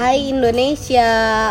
[0.00, 1.04] Hai Indonesia,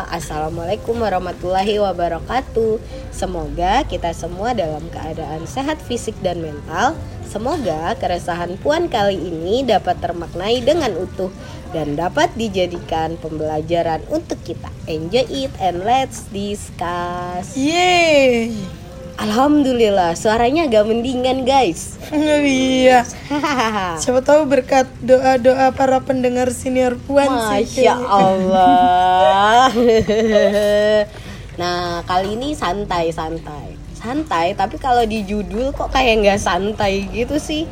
[0.10, 2.82] Assalamualaikum warahmatullahi wabarakatuh.
[3.14, 6.98] Semoga kita semua dalam keadaan sehat fisik dan mental.
[7.30, 11.30] Semoga keresahan Puan kali ini dapat termaknai dengan utuh
[11.78, 14.74] Dan dapat dijadikan pembelajaran untuk kita.
[14.90, 17.54] Enjoy it and let's discuss.
[17.54, 18.79] Yeay.
[19.20, 23.04] Alhamdulillah, suaranya agak mendingan guys Iya.
[24.02, 27.84] Siapa tahu berkat doa-doa para pendengar senior Puan sih.
[27.84, 27.96] Masya.
[28.00, 29.68] Allah.
[31.60, 37.36] nah kali ini santai santai santai tapi kalau di judul kok kayak nggak santai gitu
[37.36, 37.68] sih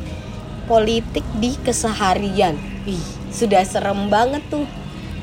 [0.68, 2.60] politik di keseharian.
[2.84, 3.00] Ih
[3.32, 4.68] sudah serem banget tuh.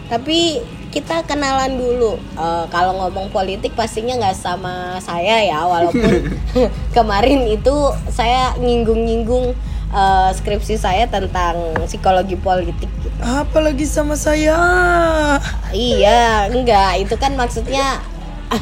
[0.10, 0.62] Tapi
[0.96, 2.16] kita kenalan dulu.
[2.40, 6.32] Eh, kalau ngomong politik pastinya nggak sama saya ya, walaupun
[6.98, 7.76] kemarin itu
[8.08, 9.52] saya nyinggung-nyinggung
[9.92, 13.12] eh, skripsi saya tentang psikologi politik gitu.
[13.20, 14.56] Apalagi sama saya.
[15.76, 17.04] Iya, enggak.
[17.04, 18.00] Itu kan maksudnya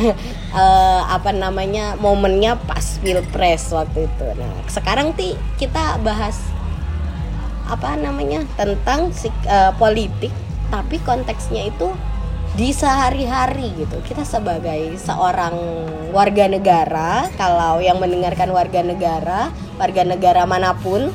[0.58, 4.26] eh, apa namanya momennya pas pilpres waktu itu.
[4.42, 6.42] Nah, sekarang ti kita bahas
[7.70, 9.14] apa namanya tentang
[9.46, 10.34] eh, politik,
[10.74, 11.94] tapi konteksnya itu
[12.54, 13.98] di sehari-hari gitu.
[14.06, 15.54] Kita sebagai seorang
[16.14, 19.50] warga negara, kalau yang mendengarkan warga negara,
[19.82, 21.10] warga negara mana pun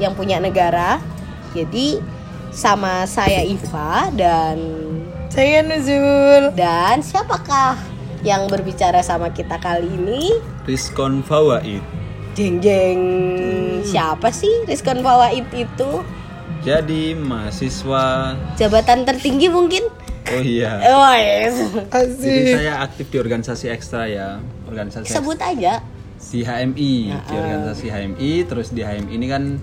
[0.00, 0.96] yang punya negara,
[1.52, 2.00] jadi
[2.50, 4.58] sama saya Iva dan
[5.30, 6.50] Saya Nuzul.
[6.58, 7.78] dan siapakah
[8.26, 10.34] yang berbicara sama kita kali ini?
[10.66, 11.84] Riskon Fawaid.
[12.34, 13.00] Jeng jeng.
[13.84, 16.02] Siapa sih Rizkon Fawaid itu?
[16.60, 19.86] Jadi mahasiswa Jabatan tertinggi mungkin?
[20.30, 20.72] Oh iya.
[20.94, 21.54] Oh, yes.
[21.90, 22.54] Jadi Asik.
[22.54, 24.38] saya aktif di organisasi ekstra ya.
[24.70, 25.82] Organisasi Sebut aja.
[26.20, 28.32] di HMI, di organisasi HMI.
[28.46, 29.58] Terus di HMI ini kan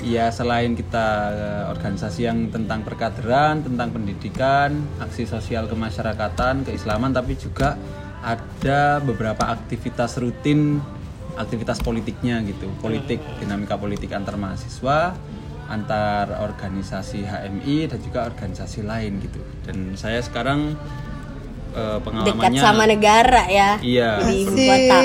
[0.00, 7.34] ya selain kita eh, organisasi yang tentang perkaderan, tentang pendidikan, aksi sosial kemasyarakatan, keislaman, tapi
[7.36, 7.76] juga
[8.22, 10.78] ada beberapa aktivitas rutin,
[11.38, 15.14] aktivitas politiknya gitu, politik, dinamika politik antar mahasiswa,
[15.68, 19.40] antar organisasi HMI dan juga organisasi lain gitu.
[19.68, 20.74] Dan saya sekarang
[21.68, 23.76] Dekat pengalamannya sama negara ya.
[23.78, 24.24] Iya.
[24.24, 24.98] Di kota.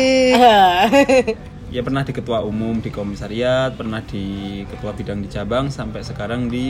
[1.73, 6.45] Ya pernah di ketua umum di komisariat, pernah di ketua bidang di cabang, sampai sekarang
[6.45, 6.69] di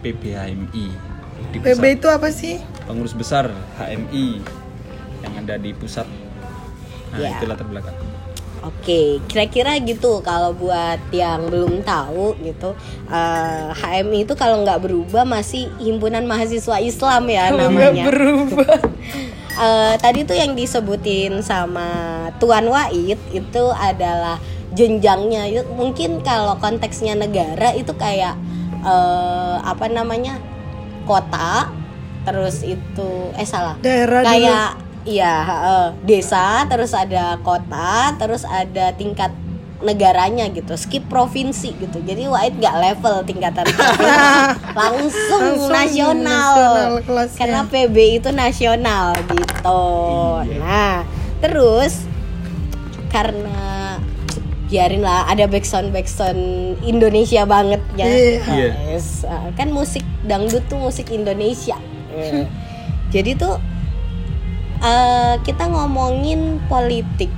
[0.00, 0.86] PBHMI.
[1.50, 2.56] Di PB pusat itu apa sih?
[2.86, 3.50] pengurus besar
[3.80, 4.44] HMI
[5.24, 6.06] yang ada di pusat.
[7.10, 7.34] Nah, Ya.
[7.34, 7.96] itu latar belakang.
[8.64, 12.72] Oke, kira-kira gitu kalau buat yang belum tahu gitu,
[13.12, 18.04] eh, HMI itu kalau nggak berubah masih himpunan mahasiswa Islam ya Kalau nggak namanya.
[18.08, 18.76] berubah.
[19.54, 21.86] Eh, tadi tuh yang disebutin sama
[22.42, 24.42] Tuan Wahid itu adalah
[24.74, 25.46] jenjangnya.
[25.78, 28.34] Mungkin kalau konteksnya negara itu kayak
[28.82, 30.42] eh, apa namanya
[31.06, 31.70] kota,
[32.26, 34.83] terus itu eh salah Daerah dulu.
[35.04, 39.32] Iya eh, desa, terus ada kota, terus ada tingkat
[39.84, 44.16] negaranya gitu skip provinsi gitu jadi Wahid nggak level tingkatan provinsi
[44.72, 47.36] langsung, Langsung nasional, nasional kelasnya.
[47.36, 49.84] karena PB itu nasional gitu.
[50.56, 51.04] Nah,
[51.44, 52.08] terus
[53.12, 54.00] karena
[54.72, 56.40] biarin lah ada backsound backsound
[56.82, 58.06] Indonesia banget ya.
[58.08, 58.72] Iya.
[58.96, 59.22] Yes.
[59.22, 61.76] Uh, Kan musik dangdut tuh musik Indonesia.
[63.14, 63.60] Jadi tuh
[64.84, 67.32] eh, kita ngomongin politik.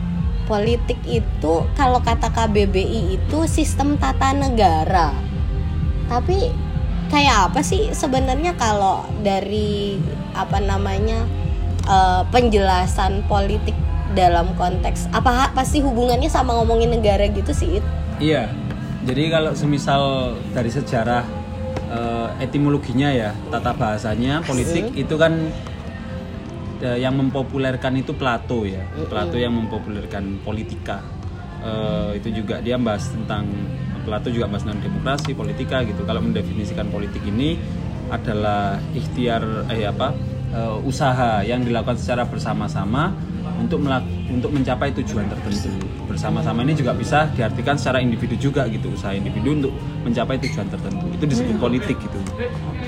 [0.47, 5.11] Politik itu kalau kata KBBI itu sistem tata negara.
[6.07, 6.55] Tapi
[7.11, 9.99] kayak apa sih sebenarnya kalau dari
[10.35, 11.27] apa namanya
[11.87, 13.75] eh, penjelasan politik
[14.15, 17.85] dalam konteks apa sih hubungannya sama ngomongin negara gitu sih It?
[18.23, 18.51] Iya.
[19.07, 21.23] Jadi kalau semisal dari sejarah
[21.91, 25.51] eh, etimologinya ya, tata bahasanya politik itu kan
[26.83, 28.83] eh, yang mempopulerkan itu Plato ya.
[29.09, 31.01] Plato yang mempopulerkan politika.
[31.65, 33.49] Eh, itu juga dia bahas tentang
[34.07, 36.07] Plato juga bahas tentang demokrasi, politika gitu.
[36.07, 37.59] Kalau mendefinisikan politik ini
[38.07, 40.15] adalah ikhtiar eh apa?
[40.55, 43.11] eh, usaha yang dilakukan secara bersama-sama
[43.59, 45.73] untuk melak- untuk mencapai tujuan tertentu.
[46.07, 49.73] Bersama-sama ini juga bisa diartikan secara individu juga gitu, usaha individu untuk
[50.07, 51.07] mencapai tujuan tertentu.
[51.15, 52.21] Itu disebut politik gitu.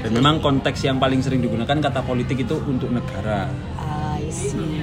[0.04, 3.50] Dan memang konteks yang paling sering digunakan kata politik itu untuk negara.
[4.30, 4.80] See.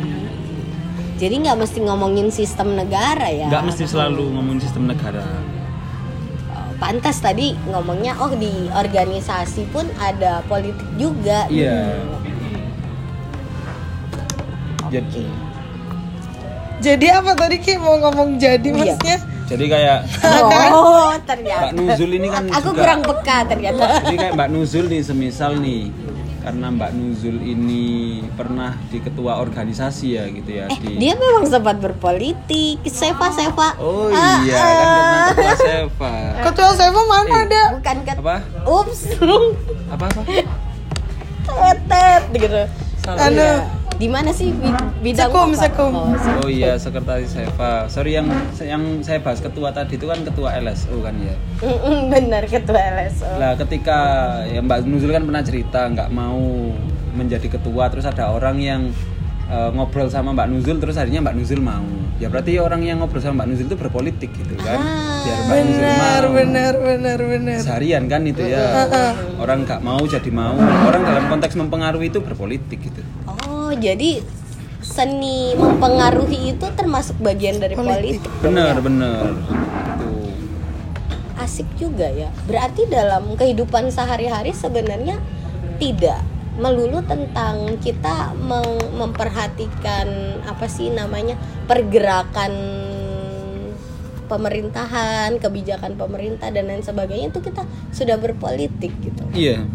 [1.16, 3.48] Jadi nggak mesti ngomongin sistem negara ya?
[3.48, 5.24] Nggak mesti selalu ngomongin sistem negara.
[6.50, 11.48] Oh, Pantas tadi ngomongnya oh di organisasi pun ada politik juga.
[11.48, 11.96] Iya.
[11.96, 12.68] Hmm.
[14.88, 15.24] Jadi,
[16.78, 18.76] Jadi apa tadi Ki mau ngomong jadi Iya.
[18.94, 19.18] maksudnya?
[19.46, 19.98] jadi kayak
[20.74, 21.70] Oh ternyata.
[21.70, 23.84] Mbak Nuzul ini kan Aku juga- kurang peka ternyata.
[24.04, 25.90] Jadi kayak Mbak Nuzul nih semisal nih
[26.46, 27.86] karena Mbak Nuzul ini
[28.38, 32.86] pernah di ketua organisasi ya gitu ya Eh, di dia memang sempat berpolitik.
[32.86, 33.74] Seva, Seva.
[33.82, 34.78] Oh Ah, iya kan ah.
[34.78, 36.14] karena ketua Seva.
[36.46, 37.44] Ketua Seva mana Eh.
[37.50, 37.62] ada?
[37.74, 38.36] Bukan ke Apa?
[38.62, 39.00] Ups.
[39.98, 40.22] Apa apa?
[41.46, 42.62] Tetet gitu.
[43.02, 43.26] Salah.
[43.26, 43.54] Anu, Iya.
[43.96, 45.62] Di mana sih bi- bidang Sekum, apa?
[45.62, 45.92] Sekum.
[45.94, 46.12] Oh.
[46.42, 47.88] Oh iya sekretaris Seva.
[47.88, 48.28] Sorry yang
[48.58, 51.36] yang saya bahas ketua tadi itu kan ketua LSU kan ya.
[52.10, 53.30] Benar ketua LSO.
[53.36, 54.00] Lah ketika
[54.46, 56.44] ya Mbak Nuzul kan pernah cerita nggak mau
[57.12, 58.82] menjadi ketua terus ada orang yang
[59.48, 61.88] eh, ngobrol sama Mbak Nuzul terus akhirnya Mbak Nuzul mau.
[62.16, 64.76] Ya berarti orang yang ngobrol sama Mbak Nuzul itu berpolitik gitu kan.
[64.76, 66.34] Ah, Biar Mbak Nuzul benar, mau.
[66.34, 67.58] benar, benar, benar.
[67.60, 68.64] Seharian kan itu ya.
[69.36, 70.56] Orang nggak mau jadi mau.
[70.60, 73.00] Orang dalam konteks mempengaruhi itu berpolitik gitu.
[73.26, 74.24] Oh, jadi
[74.86, 78.22] seni mempengaruhi itu termasuk bagian dari Politik.
[78.22, 78.42] politik.
[78.46, 79.24] Bener bener.
[79.34, 80.10] Itu.
[81.36, 82.30] Asik juga ya.
[82.46, 85.18] Berarti dalam kehidupan sehari-hari sebenarnya
[85.82, 86.22] tidak
[86.56, 88.32] melulu tentang kita
[88.96, 91.36] memperhatikan apa sih namanya
[91.68, 92.54] pergerakan
[94.26, 99.24] pemerintahan, kebijakan pemerintah dan lain sebagainya itu kita sudah berpolitik gitu.
[99.36, 99.68] Iya.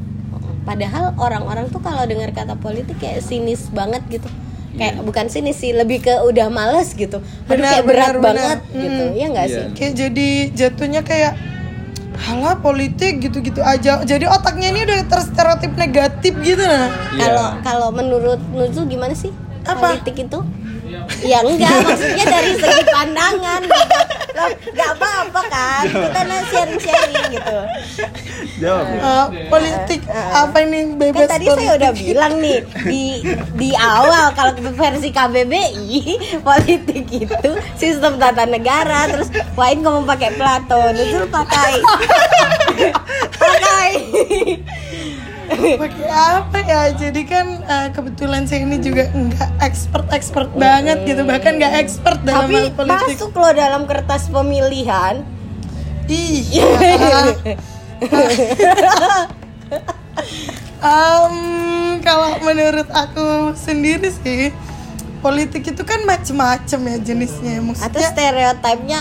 [0.61, 4.29] Padahal orang-orang tuh kalau dengar kata politik kayak sinis banget gitu.
[4.71, 5.03] Kayak Iya.
[5.03, 7.19] bukan sinis sih, lebih ke udah males gitu.
[7.19, 8.79] Aduh Benar, kayak berat benar, banget benar.
[8.79, 9.03] gitu.
[9.03, 9.13] Mm.
[9.13, 9.55] Ya enggak Iya.
[9.57, 9.65] sih?
[9.75, 11.33] Kayak jadi jatuhnya kayak
[12.21, 14.05] halah politik gitu-gitu aja.
[14.05, 16.87] Jadi otaknya ini udah terstereotip negatif gitu nah.
[17.11, 17.19] Iya.
[17.19, 19.33] Kalau kalau menurut Nuzul gimana sih?
[19.65, 19.97] Apa?
[19.97, 20.39] Politik itu?
[21.21, 23.99] Ya enggak, maksudnya dari segi pandangan gitu.
[24.31, 25.85] Loh, enggak apa-apa kan?
[25.87, 27.59] Kita nah sharing-sharing gitu.
[28.61, 28.85] Jawab.
[28.85, 29.01] ya.
[29.01, 33.05] Eh, politik apa ini Kan bebas tadi saya udah bilang nih di
[33.57, 36.01] di awal kalau versi KBBI
[36.49, 41.81] politik itu sistem tata negara terus Wain ngomong pakai Plato, Nuzul pakai
[43.41, 43.93] pakai
[45.83, 46.83] pakai apa ya?
[46.95, 51.23] Jadi kan eh, kebetulan saya ini juga nggak expert expert banget gitu.
[51.27, 53.19] Bahkan nggak expert dalam tapi hal politik.
[53.19, 55.23] masuk loh dalam kertas pemilihan.
[56.11, 56.67] Iya.
[60.81, 61.37] Em,
[62.01, 64.49] kalau menurut aku sendiri sih
[65.21, 67.61] politik itu kan macem-macem ya jenisnya.
[67.61, 69.01] Atau maksudnya stereotipnya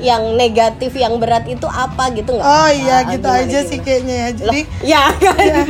[0.00, 2.42] yang negatif yang berat itu apa gitu nggak?
[2.42, 3.84] oh iya Ah, gitu gimana, aja sih gimana?
[3.86, 4.26] kayaknya ya.
[4.26, 5.36] Loh, jadi ya kan?
[5.36, 5.60] ya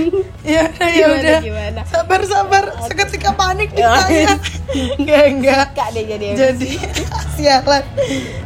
[0.40, 0.64] ya, ya
[0.96, 1.40] Gimana, udah.
[1.40, 1.80] gimana?
[1.84, 2.64] sabar sabar.
[2.86, 3.90] Seketika panik Ya.
[3.98, 4.34] ditanya
[4.98, 6.68] enggak enggak Kak deh jadi jadi
[7.34, 7.84] sialan.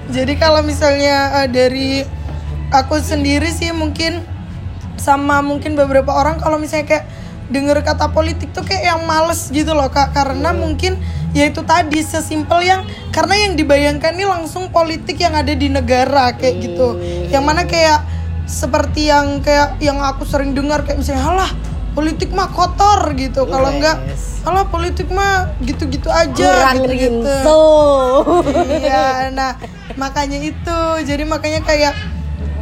[0.07, 1.91] Jadi kalau misalnya eh, dari
[2.71, 4.25] aku sendiri sih mungkin
[4.97, 7.05] sama mungkin beberapa orang kalau misalnya kayak
[7.53, 10.17] denger kata politik tuh kayak yang males gitu loh kak.
[10.17, 10.97] Karena mungkin
[11.35, 16.33] ya itu tadi sesimpel yang karena yang dibayangkan ini langsung politik yang ada di negara
[16.37, 16.97] kayak gitu.
[17.29, 18.07] Yang mana kayak
[18.45, 21.51] seperti yang kayak yang aku sering dengar kayak misalnya halah
[21.95, 23.47] politik mah kotor gitu.
[23.47, 23.97] Kalau enggak
[24.45, 27.25] halah politik mah gitu-gitu aja kurang gitu-gitu.
[27.25, 27.63] rinso.
[28.69, 29.57] Iya nah
[29.97, 30.81] makanya itu.
[31.07, 31.97] Jadi makanya kayak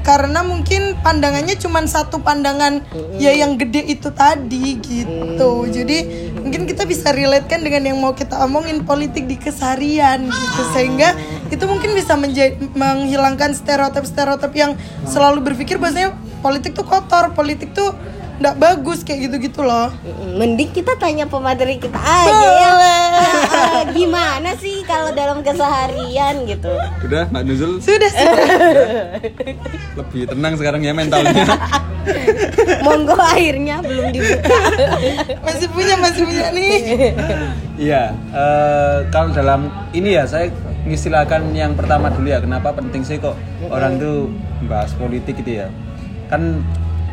[0.02, 2.82] karena mungkin pandangannya cuma satu pandangan
[3.22, 5.66] ya yang gede itu tadi gitu.
[5.70, 10.62] Jadi mungkin kita bisa relate kan dengan yang mau kita omongin politik di keseharian gitu.
[10.74, 11.14] Sehingga
[11.48, 12.18] itu mungkin bisa
[12.74, 14.74] menghilangkan stereotip-stereotip yang
[15.06, 17.94] selalu berpikir bahwasanya politik tuh kotor politik tuh
[18.42, 19.94] nggak bagus kayak gitu-gitu loh
[20.34, 22.70] Mending kita tanya pemateri kita aja ya.
[22.74, 26.74] Ah, Gimana sih kalau dalam keseharian gitu?
[27.06, 28.26] Udah Mbak Nuzul sudah sih
[29.98, 31.46] lebih tenang sekarang ya mentalnya.
[32.84, 34.58] Monggo airnya belum dibuka.
[35.46, 36.74] masih punya masih punya nih
[37.78, 40.50] Iya, eh, kalau dalam ini ya saya
[40.82, 42.42] mengistilahkan yang pertama dulu ya.
[42.42, 43.38] Kenapa penting sih kok
[43.70, 44.26] orang tuh
[44.66, 45.68] bahas politik gitu ya?
[46.26, 46.66] Kan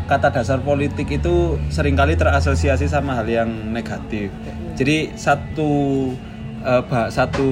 [0.10, 4.34] kata dasar politik itu sering kali terasosiasi sama hal yang negatif.
[4.74, 6.10] Jadi satu
[6.60, 7.48] bah- satu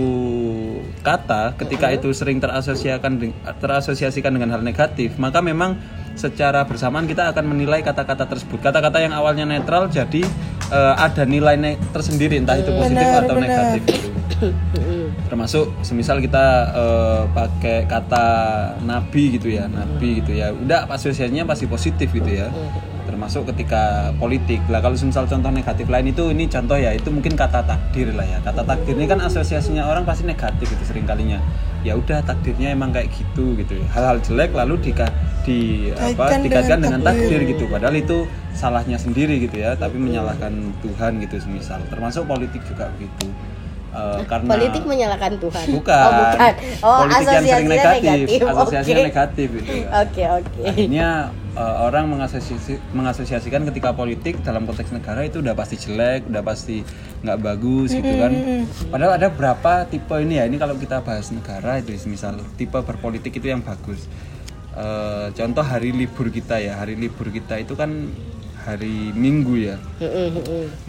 [1.06, 3.14] kata ketika itu sering terasosiasikan
[3.62, 5.78] terasosiasikan dengan hal negatif, maka memang
[6.18, 8.58] secara bersamaan kita akan menilai kata-kata tersebut.
[8.60, 10.26] Kata-kata yang awalnya netral jadi
[10.74, 13.46] eh, ada nilai ne- tersendiri entah itu positif Benar, atau benar.
[13.46, 14.17] negatif.
[15.28, 18.26] Termasuk semisal kita eh, pakai kata
[18.86, 20.54] nabi gitu ya, nabi gitu ya.
[20.54, 22.54] Udah asosiasinya pasti positif gitu ya.
[23.08, 24.62] Termasuk ketika politik.
[24.70, 28.28] Lah kalau misal contoh negatif lain itu ini contoh ya itu mungkin kata takdir lah
[28.28, 28.38] ya.
[28.44, 31.42] Kata takdir ini kan asosiasinya orang pasti negatif gitu sering kalinya.
[31.82, 33.80] Ya udah takdirnya emang kayak gitu gitu.
[33.96, 34.92] Hal-hal jelek lalu di
[35.48, 35.60] di
[35.96, 37.24] apa Kaitkan dikaitkan dengan dengan takdir.
[37.32, 38.18] takdir gitu padahal itu
[38.52, 40.52] salahnya sendiri gitu ya tapi menyalahkan
[40.84, 43.32] Tuhan gitu semisal termasuk politik juga begitu
[43.98, 45.66] Eh, karena Politik menyalahkan Tuhan.
[45.74, 46.54] bukan, Oh, bukan.
[46.86, 48.40] Oh, politik yang sering negatif, negatif.
[48.46, 49.08] asosiasinya Oke.
[49.10, 49.88] negatif gitu ya.
[49.98, 50.62] Oke, oke.
[50.64, 51.10] akhirnya
[51.58, 56.86] eh, orang mengasosiasi, mengasosiasikan ketika politik dalam konteks negara itu udah pasti jelek, udah pasti
[57.26, 58.32] nggak bagus gitu kan.
[58.88, 60.46] Padahal ada berapa tipe ini ya.
[60.46, 64.06] Ini kalau kita bahas negara itu misal tipe berpolitik itu yang bagus.
[64.78, 66.78] Eh, contoh hari libur kita ya.
[66.78, 68.14] Hari libur kita itu kan
[68.68, 69.80] hari Minggu ya.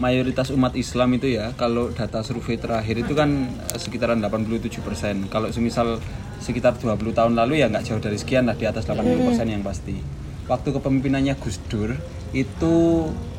[0.03, 5.31] Mayoritas umat Islam itu ya kalau data survei terakhir itu kan eh, sekitaran 87%.
[5.31, 6.03] Kalau semisal
[6.43, 9.95] sekitar 20 tahun lalu ya nggak jauh dari sekian lah di atas 80% yang pasti.
[10.51, 11.95] Waktu kepemimpinannya Gus Dur
[12.35, 12.75] itu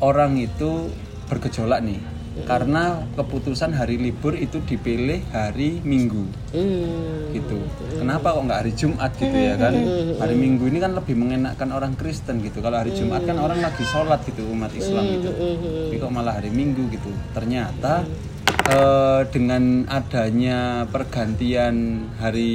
[0.01, 0.89] orang itu
[1.29, 2.01] bergejolak nih.
[2.47, 6.23] Karena keputusan hari libur itu dipilih hari Minggu
[6.55, 7.31] Hmm.
[7.35, 7.59] gitu.
[7.99, 9.75] Kenapa kok nggak hari Jumat gitu ya kan?
[10.19, 12.63] Hari Minggu ini kan lebih mengenakkan orang Kristen gitu.
[12.63, 15.31] Kalau hari Jumat kan orang lagi sholat gitu umat Islam gitu.
[15.31, 17.11] Tapi kok malah hari Minggu gitu.
[17.35, 18.03] Ternyata
[18.67, 22.53] eh, dengan adanya pergantian hari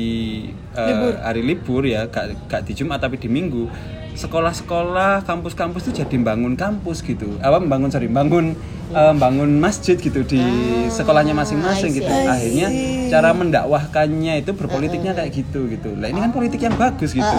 [0.72, 3.68] eh, hari libur ya, gak, gak di Jumat tapi di Minggu,
[4.16, 7.36] sekolah-sekolah, kampus-kampus itu jadi bangun kampus gitu.
[7.44, 8.56] Apa bangun sorry, bangun
[8.92, 10.42] eh, bangun masjid gitu di
[10.90, 12.06] sekolahnya masing-masing gitu.
[12.06, 12.68] Akhirnya
[13.10, 15.94] cara mendakwahkannya itu berpolitiknya kayak gitu gitu.
[15.98, 17.34] Lah ini kan politik yang bagus gitu.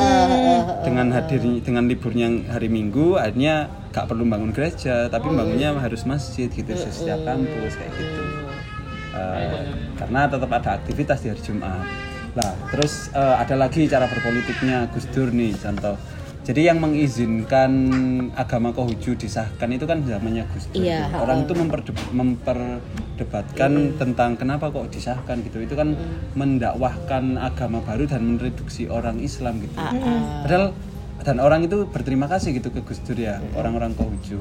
[0.84, 6.51] Dengan hadir dengan liburnya hari Minggu akhirnya gak perlu bangun gereja tapi bangunnya harus masjid
[6.51, 8.24] gitu di setiap kampus kayak gitu.
[9.18, 9.62] Eh,
[9.98, 11.82] karena tetap ada aktivitas di hari Jumat.
[12.38, 15.98] Lah, terus eh, ada lagi cara berpolitiknya Gus Dur nih contoh.
[16.48, 17.72] Jadi yang mengizinkan
[18.32, 20.80] agama Konghucu disahkan itu kan zamannya Gus Dur.
[20.80, 21.12] Iya.
[21.20, 25.60] Orang itu memperde- memperdebatkan tentang kenapa kok disahkan gitu.
[25.60, 26.00] Itu kan
[26.39, 29.75] mendakwahkan agama baru dan mereduksi orang Islam gitu.
[29.75, 30.72] Padahal
[31.27, 34.39] dan orang itu berterima kasih gitu ke Gus Dur ya, orang-orang Konghucu.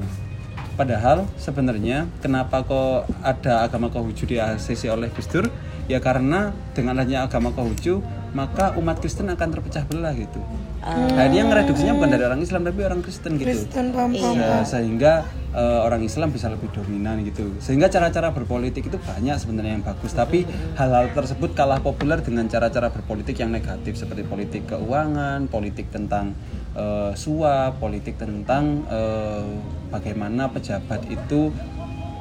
[0.79, 5.51] Padahal sebenarnya kenapa kok ada agama Konghucu di ACC oleh Gus Dur?
[5.91, 7.99] Ya karena dengan adanya agama Konghucu
[8.37, 10.37] maka umat Kristen akan terpecah belah gitu.
[10.85, 13.49] Nah, dia ngereduksinya bukan dari orang Islam tapi orang Kristen gitu.
[13.49, 14.13] Kristen paham.
[14.13, 15.25] Nah, sehingga
[15.57, 17.57] eh, orang Islam bisa lebih dominan gitu.
[17.57, 20.45] Sehingga cara-cara berpolitik itu banyak sebenarnya yang bagus, tapi
[20.77, 26.37] hal-hal tersebut kalah populer dengan cara-cara berpolitik yang negatif seperti politik keuangan, politik tentang
[26.77, 29.49] eh, suap, politik tentang eh,
[29.89, 31.49] bagaimana pejabat itu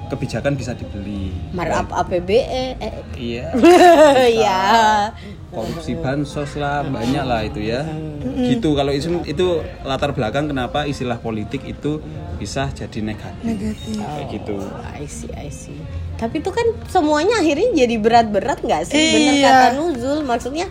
[0.06, 1.35] kebijakan bisa dibeli.
[1.50, 2.78] Markup APBE.
[2.78, 3.46] Eh, Iya.
[4.46, 4.62] ya.
[5.56, 7.88] Korupsi bansos lah banyak lah itu ya
[8.36, 9.46] gitu kalau itu itu
[9.82, 12.04] latar belakang kenapa istilah politik itu
[12.36, 13.96] bisa jadi negatif, Negatif.
[13.96, 14.56] kayak gitu
[14.92, 15.80] I see, I see.
[16.16, 18.92] Tapi itu kan semuanya akhirnya jadi berat-berat nggak sih?
[18.92, 19.48] Bener Iya.
[19.48, 20.68] kata Nuzul, maksudnya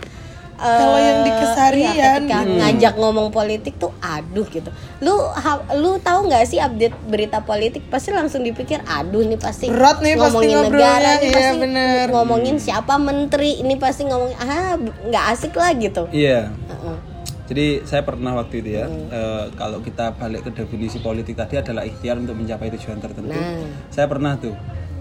[0.58, 2.56] Kalau yang di keseharian, iya, ketika Hmm.
[2.58, 4.72] ngajak ngomong politik tuh aduh gitu.
[5.00, 9.68] Lu ha- lu tahu nggak sih update berita politik pasti langsung dipikir aduh nih pasti
[9.68, 12.06] Berat nih pasti ngomongin ngobrolnya, negara nih iya, pasti bener.
[12.10, 16.08] ngomongin siapa menteri ini pasti ngomongin ah nggak asik lah gitu.
[16.10, 16.98] iya Heeh.
[17.46, 21.84] jadi saya pernah waktu itu ya eh, kalau kita balik ke definisi politik tadi adalah
[21.84, 23.60] ikhtiar untuk mencapai tujuan tertentu Nah.
[23.88, 24.56] saya pernah tuh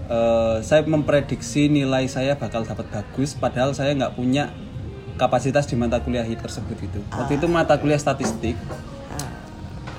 [0.05, 4.51] eh, saya memprediksi nilai saya bakal dapat bagus padahal saya nggak punya
[5.15, 8.55] kapasitas di mata kuliah tersebut gitu waktu itu mata kuliah statistik.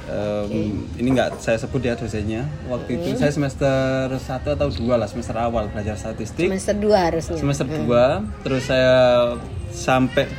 [0.07, 2.47] Em, ini nggak saya sebut ya dosennya.
[2.71, 6.47] Waktu itu saya semester 1 atau dua lah semester awal belajar statistik.
[6.47, 7.35] Semester 2 harusnya.
[7.35, 9.35] semester 2 terus saya
[9.75, 10.31] sampai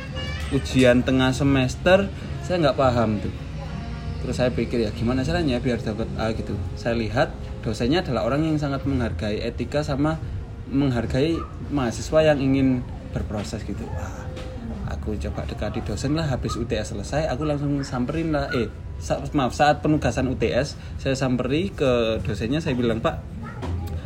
[0.56, 2.08] ujian tengah semester
[2.48, 3.34] saya nggak paham tuh.
[4.24, 6.56] Terus saya pikir ya gimana caranya biar dapat A gitu?
[6.80, 10.16] Saya lihat dosennya adalah orang yang sangat menghargai etika sama
[10.72, 11.36] menghargai
[11.68, 12.80] mahasiswa yang ingin
[13.12, 13.84] berproses gitu.
[13.84, 14.24] Wah,
[15.08, 18.52] aku coba dekati dosen lah habis UTS selesai aku langsung samperin lah.
[18.52, 18.68] Eh
[19.00, 23.16] sa- maaf saat penugasan UTS saya samperi ke dosennya saya bilang pak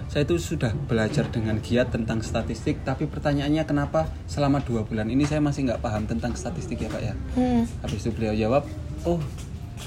[0.06, 5.26] saya itu sudah belajar dengan giat tentang statistik tapi pertanyaannya kenapa selama dua bulan ini
[5.26, 7.14] saya masih nggak paham tentang statistik ya pak ya?
[7.34, 7.64] Hmm.
[7.82, 8.62] habis itu beliau jawab
[9.02, 9.18] oh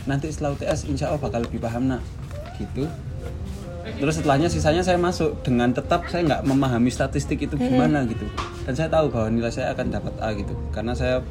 [0.03, 2.03] nanti setelah UTS insya Allah bakal lebih paham nak.
[2.59, 2.83] Gitu.
[3.85, 8.25] Terus setelahnya sisanya saya masuk dengan tetap saya nggak memahami statistik itu gimana gitu
[8.65, 10.53] dan saya tahu bahwa nilai saya akan dapat A gitu.
[10.73, 11.21] Karena saya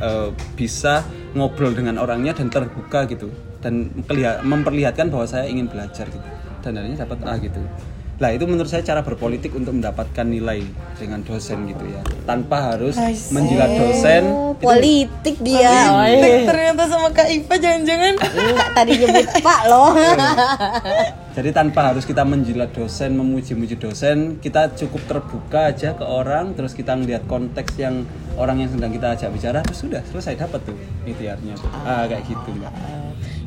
[0.00, 1.04] eh, bisa
[1.36, 3.28] ngobrol dengan orangnya dan terbuka gitu.
[3.60, 6.28] Dan kelihat, memperlihatkan bahwa saya ingin belajar gitu.
[6.64, 7.60] Dan akhirnya dapat A gitu.
[8.20, 10.60] Lah itu menurut saya cara berpolitik untuk mendapatkan nilai
[11.00, 12.04] dengan dosen gitu ya.
[12.28, 12.96] Tanpa harus
[13.32, 14.22] menjilat dosen.
[14.60, 15.88] Politik dia.
[15.88, 16.44] Oh, Tek, iya.
[16.44, 18.14] ternyata sama Kak Iva jangan-jangan.
[18.76, 19.96] Tadi nyebut Pak loh.
[21.30, 26.74] Jadi tanpa harus kita menjilat dosen, memuji-muji dosen, kita cukup terbuka aja ke orang, terus
[26.74, 28.02] kita ngeliat konteks yang
[28.34, 31.54] orang yang sedang kita ajak bicara, terus sudah selesai dapat tuh ikhtiarnya.
[31.86, 32.74] Ah kayak gitu mbak.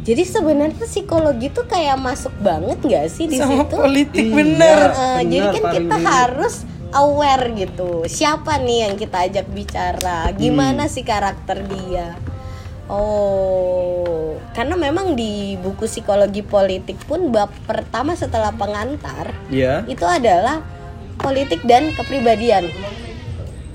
[0.04, 3.76] Jadi sebenarnya psikologi tuh kayak masuk banget nggak sih di sama situ?
[3.76, 4.36] politik Iya.
[4.36, 4.80] bener.
[4.90, 6.12] Eh, jadi benar, kan kita benar.
[6.12, 6.56] harus
[6.94, 7.92] aware gitu.
[8.06, 10.32] Siapa nih yang kita ajak bicara?
[10.34, 10.92] Gimana Hmm.
[10.92, 12.16] sih karakter dia?
[12.92, 19.88] Oh, karena memang di buku psikologi politik pun bab pertama setelah pengantar Iya.
[19.88, 20.60] itu adalah
[21.16, 22.68] politik dan kepribadian.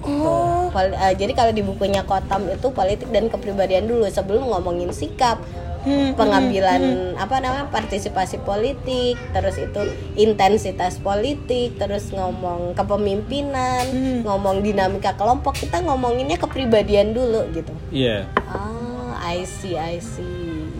[0.04, 5.40] Oh, eh, jadi kalau di bukunya Kotam itu politik dan kepribadian dulu sebelum ngomongin sikap,
[5.78, 9.80] Hmm, pengambilan apa namanya partisipasi politik, terus itu
[10.18, 14.26] intensitas politik, terus ngomong kepemimpinan, Hmm.
[14.26, 17.70] ngomong dinamika kelompok, kita ngomonginnya kepribadian dulu gitu.
[17.94, 18.26] Iya.
[18.50, 18.77] Ah,
[19.18, 20.70] I see, I see.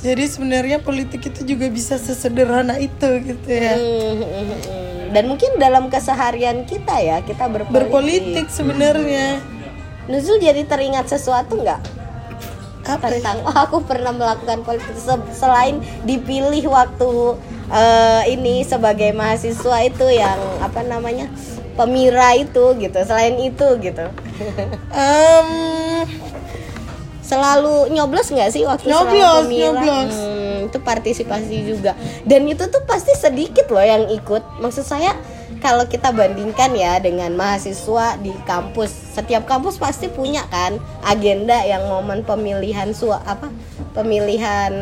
[0.00, 3.76] jadi sebenarnya politik itu juga bisa sesederhana itu gitu ya.
[3.76, 5.06] Hmm, hmm, hmm.
[5.10, 7.74] Dan mungkin dalam keseharian kita ya kita berpolitik.
[7.74, 9.42] Berpolitik sebenarnya.
[10.08, 11.80] Nuzul jadi teringat sesuatu nggak
[12.88, 13.06] Apa?
[13.12, 13.20] ya?
[13.20, 17.36] tentang oh aku pernah melakukan politik Se- selain dipilih waktu
[17.68, 21.28] eh, ini sebagai mahasiswa itu yang apa namanya
[21.76, 22.98] pemira itu gitu.
[23.04, 24.06] Selain itu gitu.
[24.90, 25.48] Em,
[27.30, 30.14] Selalu nyoblos nggak sih waktu Nyoblos, nyoblos.
[30.18, 31.94] Hmm, itu partisipasi juga.
[32.26, 34.42] Dan itu tuh pasti sedikit loh yang ikut.
[34.58, 35.14] Maksud saya
[35.62, 41.86] kalau kita bandingkan ya dengan mahasiswa di kampus, setiap kampus pasti punya kan agenda yang
[41.86, 43.46] momen pemilihan su apa
[43.94, 44.72] pemilihan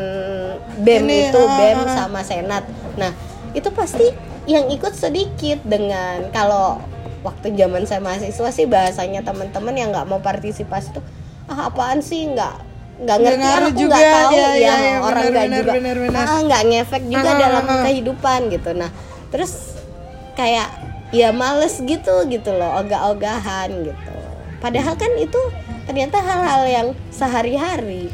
[0.80, 1.88] BEM Ini, itu ah, BEM ah.
[1.92, 2.64] sama senat.
[2.96, 3.12] Nah,
[3.52, 4.08] itu pasti
[4.48, 6.80] yang ikut sedikit dengan kalau
[7.26, 11.04] waktu zaman saya mahasiswa sih bahasanya teman-teman yang nggak mau partisipasi tuh
[11.48, 12.28] ah apaan sih?
[12.28, 12.54] Nggak
[12.98, 13.46] nggak ngerti.
[13.46, 16.24] aku juga, nggak tahu ya, ya, ya, ya, orang nggak juga benar, benar.
[16.26, 17.82] ah nggak ngefek juga Ah, dalam ah, ah.
[17.86, 18.70] kehidupan gitu.
[18.74, 18.90] Nah
[19.30, 19.52] terus
[20.34, 20.68] kayak
[21.14, 24.14] ya males gitu gitu loh ogah-ogahan gitu.
[24.58, 25.38] Padahal kan itu
[25.86, 28.10] ternyata hal-hal yang sehari-hari.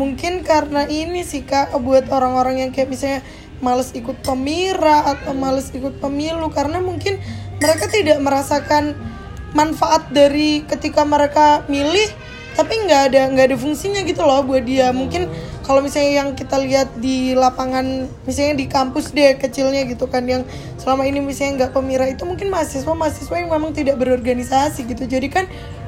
[0.00, 3.20] Mungkin karena ini sih kak buat orang-orang yang kayak misalnya
[3.60, 6.48] males ikut pemira atau males ikut pemilu.
[6.48, 7.20] Karena mungkin
[7.60, 8.96] mereka tidak merasakan
[9.52, 12.08] manfaat dari ketika mereka milih
[12.52, 14.92] tapi nggak ada nggak ada fungsinya gitu loh buat dia.
[14.92, 15.28] Mungkin
[15.64, 20.42] kalau misalnya yang kita lihat di lapangan misalnya di kampus deh kecilnya gitu kan yang
[20.76, 25.08] selama ini misalnya nggak pemira itu mungkin mahasiswa mahasiswa yang memang tidak berorganisasi gitu.
[25.08, 25.44] Jadi kan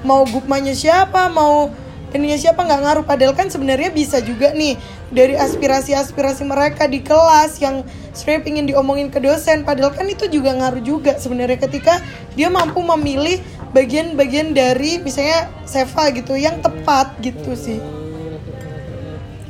[0.07, 1.68] mau gupmanya siapa mau
[2.14, 3.05] ininya siapa nggak ngaruh.
[3.05, 4.79] Padahal kan sebenarnya bisa juga nih
[5.11, 7.83] dari aspirasi-aspirasi mereka di kelas yang
[8.14, 9.66] sebenarnya ingin diomongin ke dosen.
[9.66, 11.98] Padahal kan itu juga ngaruh juga sebenarnya ketika
[12.38, 13.42] dia mampu memilih
[13.74, 17.82] bagian-bagian dari misalnya Seva gitu yang tepat gitu sih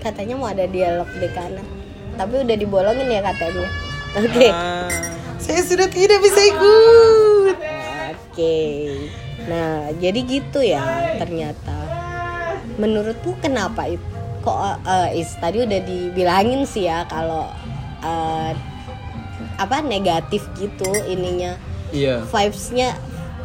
[0.01, 1.65] katanya mau ada dialog di kanan
[2.17, 3.69] tapi udah dibolongin ya katanya
[4.17, 4.89] oke Ah,
[5.37, 7.57] saya sudah tidak bisa ikut
[8.35, 8.91] Oke.
[9.47, 10.83] Nah, jadi gitu ya
[11.23, 11.87] ternyata.
[12.75, 14.03] Menurutmu kenapa itu?
[14.43, 17.47] Kok eh, is tadi udah dibilangin sih ya kalau
[18.03, 18.51] eh,
[19.55, 21.55] apa negatif gitu ininya
[21.95, 22.27] Iya.
[22.27, 22.99] vibesnya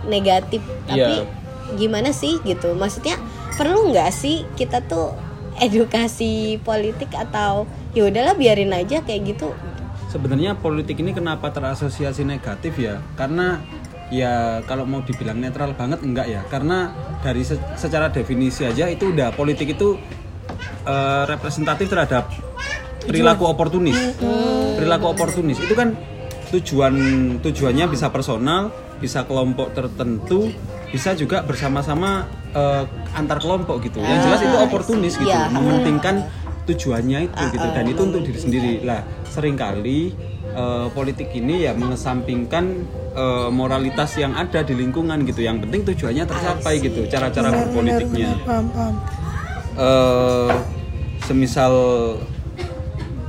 [0.03, 1.27] negatif tapi Iya.
[1.71, 3.19] gimana sih gitu maksudnya
[3.53, 5.11] perlu nggak sih kita tuh
[5.59, 9.51] edukasi politik atau ya udahlah biarin aja kayak gitu
[10.09, 12.97] Sebenarnya politik ini kenapa terasosiasi negatif ya?
[13.13, 13.61] Karena
[14.09, 16.41] ya kalau mau dibilang netral banget enggak ya?
[16.43, 16.89] Karena
[17.21, 20.01] dari se- secara definisi aja itu udah politik itu
[20.81, 22.25] eh, representatif terhadap
[23.05, 24.17] perilaku oportunis.
[24.73, 25.93] Perilaku oportunis itu kan
[26.49, 26.93] tujuan
[27.37, 30.51] tujuannya bisa personal, bisa kelompok tertentu,
[30.91, 32.83] bisa juga bersama-sama eh,
[33.15, 34.01] antar kelompok gitu.
[34.01, 35.49] Yang jelas itu oportunis gitu, Iya.
[35.49, 36.25] mementingkan
[36.69, 37.67] tujuannya itu gitu.
[37.73, 38.73] dan itu untuk diri sendiri.
[38.85, 40.13] lah sering kali
[40.49, 42.65] eh, politik ini ya mengesampingkan
[43.15, 45.41] eh, moralitas yang ada di lingkungan gitu.
[45.41, 48.33] Yang penting tujuannya tercapai gitu cara-cara berpolitiknya
[49.79, 50.51] eh
[51.25, 51.73] semisal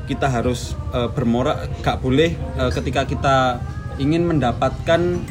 [0.09, 3.37] kita harus eh, bermoral gak boleh eh, ketika kita
[4.01, 5.23] ingin mendapatkan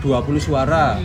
[0.00, 0.08] 20
[0.38, 0.96] suara.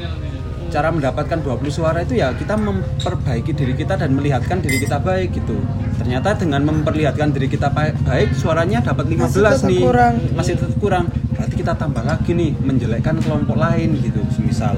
[0.66, 5.32] Cara mendapatkan 20 suara itu ya kita memperbaiki diri kita dan melihatkan diri kita baik
[5.34, 5.56] gitu.
[5.96, 9.80] Ternyata dengan memperlihatkan diri kita ba- baik suaranya dapat 15 Masih tetap nih.
[9.80, 10.14] kurang.
[10.36, 11.06] masih tetap kurang.
[11.32, 14.20] Berarti kita tambah lagi nih menjelekkan kelompok lain gitu.
[14.32, 14.76] Semisal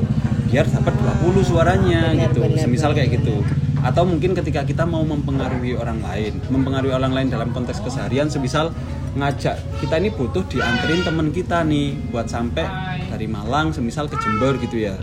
[0.47, 2.39] biar dapat 20 suaranya Benar, gitu.
[2.41, 3.41] benar, semisal kayak gitu.
[3.77, 8.69] Atau mungkin ketika kita mau mempengaruhi orang lain mempengaruhi orang lain dalam konteks keseharian semisal
[9.17, 12.65] ngajak kita ini butuh dianterin temen kita nih buat sampai
[13.09, 14.93] dari Malang semisal ke Jember gitu ya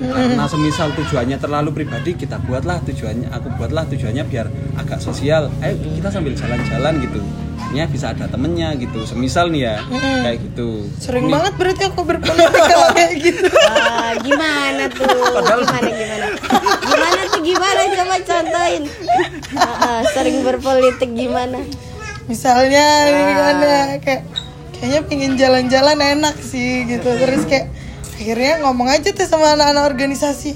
[0.00, 4.48] karena semisal tujuannya terlalu pribadi kita buatlah tujuannya aku buatlah tujuannya biar
[4.80, 7.20] agak sosial ayo kita sambil jalan-jalan gitu
[7.70, 9.76] ya bisa ada temennya gitu semisal nih ya
[10.24, 15.06] kayak gitu sering Ini- banget berarti aku berpolitik kalau kayak gitu Wah, gimana tuh?
[15.06, 16.26] Gimana gimana?
[16.82, 18.82] Gimana tuh gimana coba contohin.
[19.54, 21.62] Ah, ah, sering berpolitik gimana?
[22.30, 23.98] Misalnya gimana?
[23.98, 24.22] Kayak
[24.72, 27.10] kayaknya pingin jalan-jalan enak sih gitu.
[27.10, 27.66] Terus kayak
[28.14, 30.52] akhirnya ngomong aja tuh sama anak-anak organisasi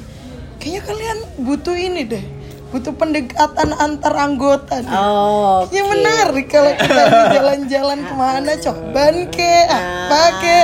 [0.60, 2.24] kayaknya kalian butuh ini deh
[2.68, 4.90] butuh pendekatan antar anggota nih.
[4.90, 7.02] Oh, Ya menarik kalau kita
[7.38, 10.58] jalan-jalan ke mana coban ke apa ke?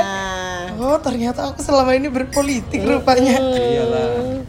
[0.77, 3.39] Oh ternyata aku selama ini berpolitik rupanya.
[3.39, 4.43] Iyalah.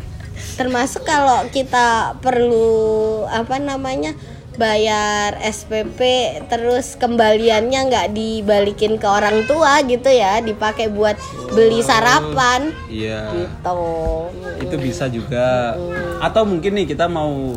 [0.52, 4.12] termasuk kalau kita perlu apa namanya
[4.60, 6.00] bayar SPP
[6.46, 11.16] terus kembaliannya nggak dibalikin ke orang tua gitu ya dipakai buat
[11.52, 13.32] beli sarapan Iya.
[13.32, 13.80] gitu
[14.60, 15.76] Itu bisa juga.
[16.20, 17.56] Atau mungkin nih kita mau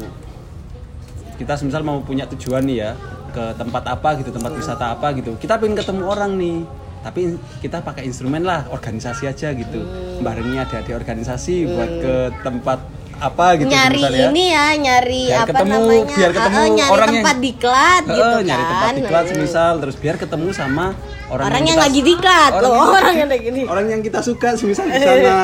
[1.36, 2.92] kita misal mau punya tujuan nih ya
[3.36, 5.36] ke tempat apa gitu, tempat wisata apa gitu.
[5.36, 6.60] Kita pengen ketemu orang nih.
[7.06, 9.86] Tapi kita pakai instrumen lah, organisasi aja gitu.
[10.26, 12.80] Barengi ada di organisasi buat ke tempat
[13.18, 14.26] apa gitu nyari misalnya.
[14.28, 16.16] ini ya nyari Biar apa ketemu- namanya?
[16.16, 18.94] biar ketemu ah, nyari orang yang- tempat diklat Heeh, gitu nyari tempat kan.
[18.96, 20.86] diklat semisal terus biar ketemu sama
[21.28, 23.62] orang, orang yang kita- lagi diklat orang loh yang- orang yang kayak gini.
[23.66, 25.38] orang yang kita suka semisal di sana.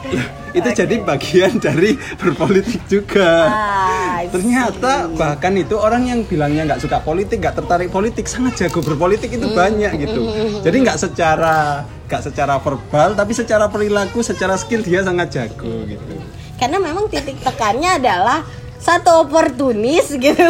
[0.50, 3.46] Itu jadi bagian dari berpolitik juga.
[3.46, 8.80] Ah, ternyata bahkan itu orang yang bilangnya nggak suka politik nggak tertarik politik sangat jago
[8.80, 10.26] berpolitik itu banyak gitu.
[10.60, 16.18] Jadi nggak secara nggak secara verbal tapi secara perilaku secara skill dia sangat jago gitu
[16.60, 18.44] karena memang titik tekannya adalah
[18.76, 20.44] satu oportunis gitu.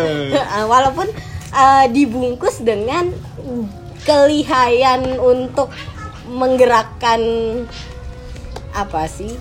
[0.72, 1.10] Walaupun
[1.50, 3.10] uh, dibungkus dengan
[4.06, 5.74] kelihayan untuk
[6.30, 7.20] menggerakkan
[8.70, 9.34] apa sih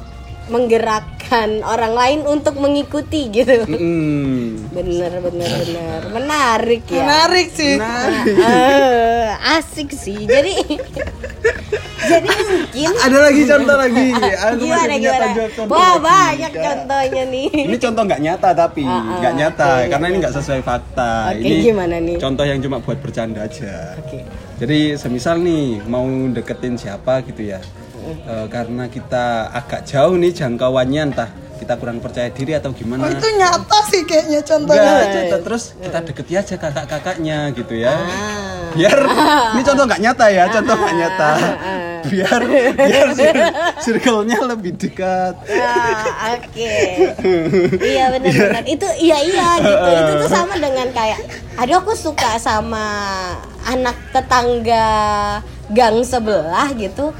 [0.50, 3.64] menggerakkan orang lain untuk mengikuti gitu.
[3.64, 4.70] Mm.
[4.70, 6.02] bener bener bener.
[6.12, 7.00] Menarik ya.
[7.00, 7.76] Menarik sih.
[7.76, 10.20] Nah, Eh, asik sih.
[10.22, 10.54] Jadi
[12.02, 14.08] jadi mungkin ada lagi contoh lagi.
[14.44, 15.28] Aku gimana gimana?
[15.28, 16.02] contoh- contoh wah lagi.
[16.02, 16.62] banyak Ya.
[16.66, 17.48] contohnya nih.
[17.62, 21.12] Ini contoh nggak nyata tapi Ah, ah, nggak nyata oke, karena ini nggak sesuai fakta.
[21.30, 22.16] Oke, ini gimana nih?
[22.18, 23.94] contoh yang cuma buat bercanda aja.
[23.98, 24.26] Oke.
[24.58, 27.64] jadi semisal nih mau deketin siapa gitu ya
[28.12, 33.04] Eh, karena kita agak jauh nih jangkauannya entah kita kurang percaya diri atau gimana.
[33.04, 37.93] Oh itu nyata sih kayaknya Enggak, contohnya contoh terus kita deketi aja kakak-kakaknya gitu ya.
[37.93, 38.48] Ah.
[38.69, 38.95] biar
[39.58, 41.30] ini contoh nggak nyata ya contoh nggak nyata.
[42.00, 42.41] biar
[42.80, 45.36] biar cir- circle-nya lebih dekat.
[45.52, 46.76] Ah, oke.
[47.76, 49.88] Iya benar-benar itu iya iya gitu.
[50.00, 51.19] Itu tuh sama dengan kayak
[51.60, 52.88] aduh aku suka sama
[53.67, 54.88] anak tetangga
[55.69, 57.12] gang sebelah gitu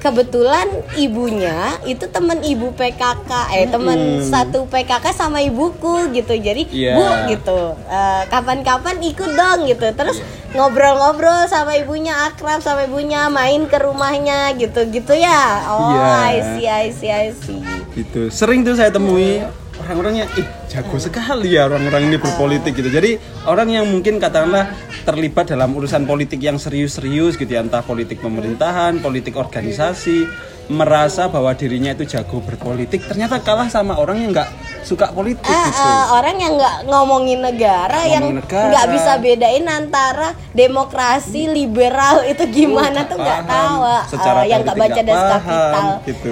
[0.00, 6.34] kebetulan ibunya itu temen ibu PKK eh temen satu PKK sama ibuku gitu.
[6.34, 6.96] Jadi Iya.
[6.96, 9.86] bu gitu eh, kapan-kapan ikut dong gitu.
[9.92, 10.18] Terus
[10.50, 16.10] ngobrol-ngobrol sama ibunya akrab sama ibunya main ke rumahnya gitu gitu ya oh Iya.
[16.26, 17.60] I see I see I see.
[17.94, 18.32] Gitu.
[18.32, 19.44] Sering tuh saya temui
[19.90, 22.86] orang-orang yang ih jago sekali ya orang-orang ini berpolitik gitu.
[22.86, 24.70] Jadi orang yang mungkin katakanlah
[25.02, 30.30] terlibat dalam urusan politik yang serius-serius gitu ya entah politik pemerintahan politik organisasi
[30.70, 34.46] merasa bahwa dirinya itu jago berpolitik ternyata kalah sama orang yang nggak
[34.80, 35.82] suka politik Ah, gitu.
[35.82, 38.68] ah, orang yang nggak ngomongin negara yang Ngomongin negara.
[38.70, 44.78] nggak bisa bedain antara demokrasi liberal itu gimana tuh nggak tahu ah, secara yang nggak
[44.78, 46.30] baca das kapital gitu.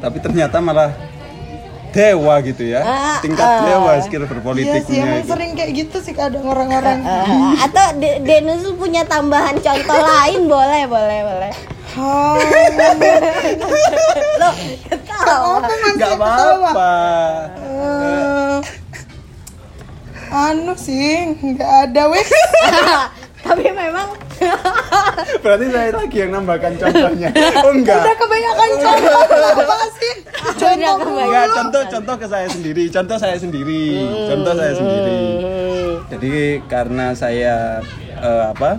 [0.00, 0.88] Tapi ternyata malah
[1.90, 2.80] dewa gitu ya.
[2.82, 3.62] Ah, tingkat ah.
[3.66, 5.30] dewa skill Iya sih berpolitiknya emang gitu.
[5.34, 6.98] sering kayak gitu sih kadang orang-orang.
[7.02, 11.52] Ah, atau De- Denus punya tambahan contoh lain boleh boleh boleh.
[11.90, 12.38] Oh,
[14.38, 14.50] lo
[14.86, 15.58] ketawa.
[15.90, 16.14] Ketawa?
[16.14, 16.92] apa-apa.
[17.58, 18.56] Eh,
[20.30, 22.30] anu sih nggak ada wes
[23.50, 24.08] tapi memang
[25.42, 27.28] berarti saya lagi yang nambahkan contohnya.
[27.66, 27.98] Oh enggak.
[27.98, 29.20] Udah kebanyakan contoh.
[29.58, 30.14] apa sih?
[30.54, 30.94] Contoh.
[31.02, 32.84] Enggak, contoh contoh ke saya sendiri.
[32.88, 33.84] Contoh saya sendiri.
[34.30, 35.20] Contoh saya sendiri.
[36.14, 36.32] Jadi
[36.70, 37.82] karena saya
[38.22, 38.78] eh, apa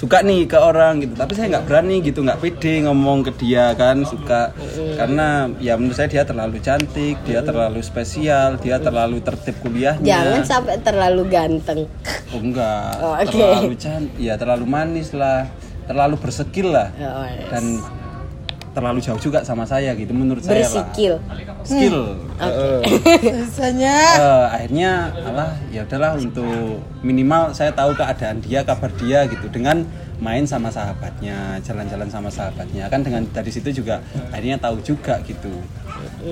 [0.00, 1.12] suka nih ke orang gitu.
[1.12, 4.56] Tapi saya nggak berani gitu nggak pede ngomong ke dia kan suka.
[4.96, 10.08] Karena ya menurut saya dia terlalu cantik dia terlalu spesial dia terlalu tertib kuliahnya.
[10.08, 11.84] Jangan sampai terlalu ganteng.
[12.32, 12.92] Oh, enggak.
[13.04, 13.28] Oh, oke.
[13.28, 15.44] terlalu cantik ya terlalu manis lah
[15.84, 16.88] terlalu bersekil lah.
[16.96, 17.50] Oh, yes.
[17.52, 17.64] dan
[18.70, 20.70] terlalu jauh juga sama saya gitu menurut saya lah.
[20.70, 21.14] Bersikil.
[21.66, 21.98] Skill.
[22.38, 22.80] Heeh.
[23.18, 24.90] biasanya Eh, akhirnya
[25.26, 29.50] alah ya udahlah untuk minimal saya tahu keadaan dia kabar dia gitu.
[29.50, 29.82] Dengan
[30.20, 35.50] main sama sahabatnya jalan-jalan sama sahabatnya kan dengan dari situ juga akhirnya tahu juga gitu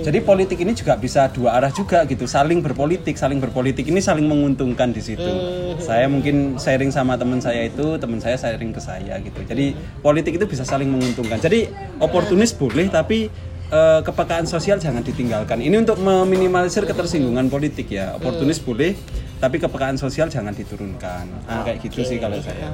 [0.05, 4.29] jadi politik ini juga bisa dua arah juga gitu saling berpolitik saling berpolitik ini saling
[4.29, 5.33] menguntungkan di situ
[5.81, 9.73] saya mungkin sharing sama teman saya itu teman saya sharing ke saya gitu jadi
[10.05, 13.33] politik itu bisa saling menguntungkan jadi oportunis boleh tapi
[13.73, 15.61] eh, kepekaan sosial jangan ditinggalkan.
[15.61, 18.17] Ini untuk meminimalisir ketersinggungan politik ya.
[18.17, 18.97] Oportunis boleh,
[19.39, 21.25] tapi kepekaan sosial jangan diturunkan.
[21.47, 22.73] Nah, kayak gitu sih kalau saya.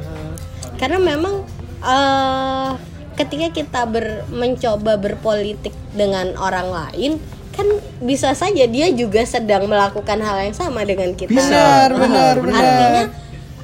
[0.84, 1.48] Karena memang
[1.80, 2.70] eh
[3.16, 7.16] ketika kita ber, mencoba berpolitik dengan orang lain
[7.56, 7.64] kan
[8.04, 11.32] bisa saja dia juga sedang melakukan hal yang sama dengan kita.
[11.32, 12.60] Benar, benar, benar.
[12.60, 13.04] Artinya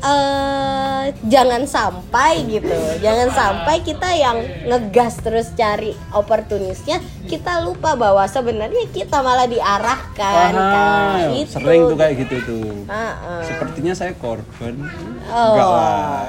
[0.01, 8.25] eh jangan sampai gitu, jangan sampai kita yang ngegas terus cari opportunisnya, kita lupa bahwa
[8.25, 11.37] sebenarnya kita malah diarahkan Wah, kan.
[11.37, 11.53] Itu.
[11.61, 12.73] sering tuh kayak gitu tuh.
[12.89, 13.43] Ah, ah.
[13.45, 14.81] Sepertinya saya korban.
[15.29, 15.53] Oh.
[15.53, 16.25] Enggak lah.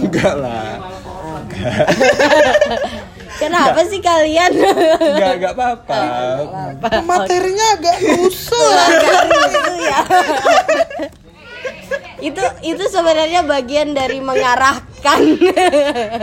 [0.00, 0.68] Enggak lah.
[3.34, 4.52] Kenapa sih kalian?
[4.54, 6.00] Enggak, enggak apa-apa.
[7.02, 8.70] Materinya agak rusuh.
[9.34, 9.98] itu ya.
[12.24, 15.20] Itu itu sebenarnya bagian dari mengarahkan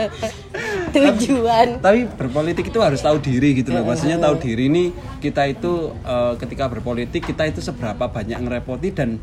[0.98, 1.78] tujuan.
[1.78, 3.86] Tapi berpolitik itu harus tahu diri gitu loh.
[3.86, 4.90] Maksudnya tahu diri ini
[5.22, 9.22] kita itu eh, ketika berpolitik kita itu seberapa banyak ngerepoti dan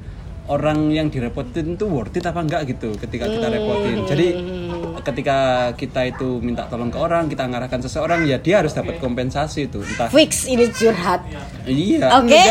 [0.50, 3.98] orang yang direpotin itu worth it apa enggak gitu ketika kita repotin.
[4.10, 4.28] Jadi
[5.06, 5.38] ketika
[5.78, 9.80] kita itu minta tolong ke orang, kita ngarahkan seseorang ya dia harus dapat kompensasi itu.
[9.80, 11.22] Entah Fix ini curhat.
[11.70, 12.10] iya.
[12.20, 12.44] Oke.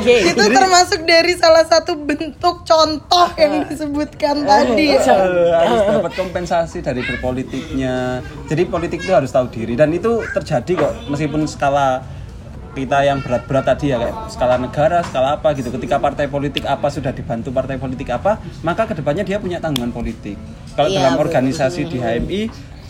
[0.00, 0.14] Oke.
[0.32, 4.94] Itu termasuk dari salah satu bentuk contoh yang disebutkan tadi.
[4.96, 8.20] Eh, harus dapat kompensasi dari berpolitiknya.
[8.46, 12.15] Jadi politik itu harus tahu diri dan itu terjadi kok meskipun skala
[12.76, 15.72] kita yang berat-berat tadi ya kayak skala negara, skala apa gitu.
[15.72, 19.96] Ketika partai politik apa sudah dibantu partai politik apa, maka ke depannya dia punya tanggungan
[19.96, 20.36] politik.
[20.76, 22.40] Kalau Iya, dalam organisasi di HMI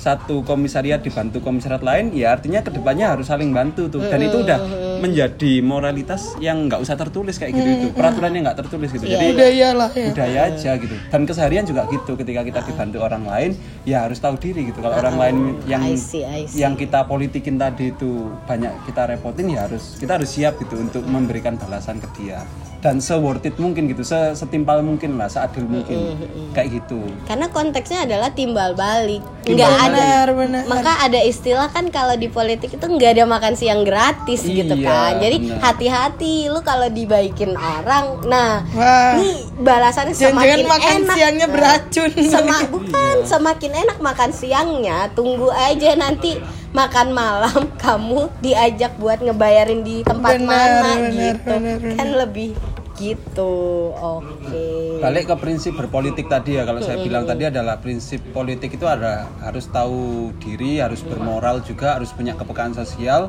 [0.06, 4.06] satu komisariat dibantu komisariat lain, ya artinya ke depannya harus saling bantu tuh.
[4.06, 4.58] Dan itu udah
[5.02, 7.88] menjadi moralitas yang nggak usah tertulis kayak gitu itu.
[7.90, 9.02] Peraturan yang nggak tertulis gitu.
[9.02, 10.08] Jadi Budaya lah ya.
[10.12, 13.50] budaya aja gitu dan keseharian juga gitu ketika kita dibantu orang lain
[13.88, 16.60] ya harus tahu diri gitu kalau orang lain yang I see, I see.
[16.60, 21.02] yang kita politikin tadi itu banyak kita repotin ya harus kita harus siap gitu untuk
[21.08, 22.44] memberikan balasan ke dia
[22.78, 26.14] dan se worth it mungkin gitu se setimpal mungkin lah seadil mungkin
[26.52, 29.24] kayak gitu Karena konteksnya adalah timbal balik.
[29.42, 29.86] Timbal Nggak balik.
[29.86, 29.96] ada.
[29.96, 30.62] Benar, benar.
[30.66, 34.86] Maka ada istilah kan kalau di politik itu nggak ada makan siang gratis gitu Iya,
[34.86, 35.12] kan.
[35.18, 38.22] Jadi hati-hati lu kalau dibaikin orang.
[38.24, 39.14] Nah, Wah.
[39.16, 41.16] nih balasannya Jangan-jangan semakin makan enak.
[41.16, 42.10] siangnya beracun.
[42.12, 44.98] Sema bukan semakin enak makan siangnya.
[45.12, 46.38] Tunggu aja nanti
[46.76, 51.48] makan malam kamu diajak buat ngebayarin di tempat Benar, mana benar, gitu.
[51.48, 51.96] benar, benar.
[51.96, 52.50] Kan lebih
[52.96, 53.52] gitu.
[53.92, 55.04] Oke.
[55.04, 59.28] balik ke prinsip berpolitik tadi ya kalau saya bilang tadi adalah prinsip politik itu ada
[59.44, 63.28] harus tahu diri harus bermoral juga harus punya kepekaan sosial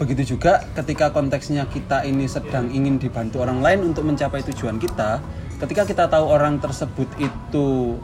[0.00, 5.20] begitu juga ketika konteksnya kita ini sedang ingin dibantu orang lain untuk mencapai tujuan kita
[5.60, 8.00] ketika kita tahu orang tersebut itu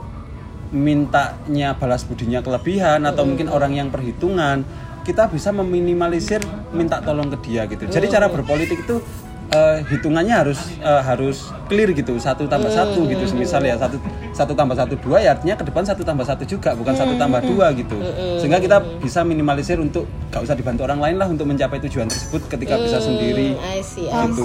[0.71, 4.65] mintanya balas budinya kelebihan atau mungkin orang yang perhitungan
[5.09, 6.45] kita bisa meminimalisir
[6.77, 7.89] minta tolong ke dia gitu.
[7.89, 9.01] Jadi cara berpolitik itu
[9.49, 12.21] eh, hitungannya harus eh, harus clear gitu.
[12.21, 13.81] Satu tambah satu gitu semisal ya.
[13.81, 13.97] Satu
[14.37, 17.41] satu tambah satu dua ya artinya ke depan satu tambah satu juga bukan satu tambah
[17.41, 17.97] dua gitu.
[18.37, 22.45] Sehingga kita bisa minimalisir untuk gak usah dibantu orang lain lah untuk mencapai tujuan tersebut
[22.53, 24.45] ketika bisa sendiri I see, I gitu.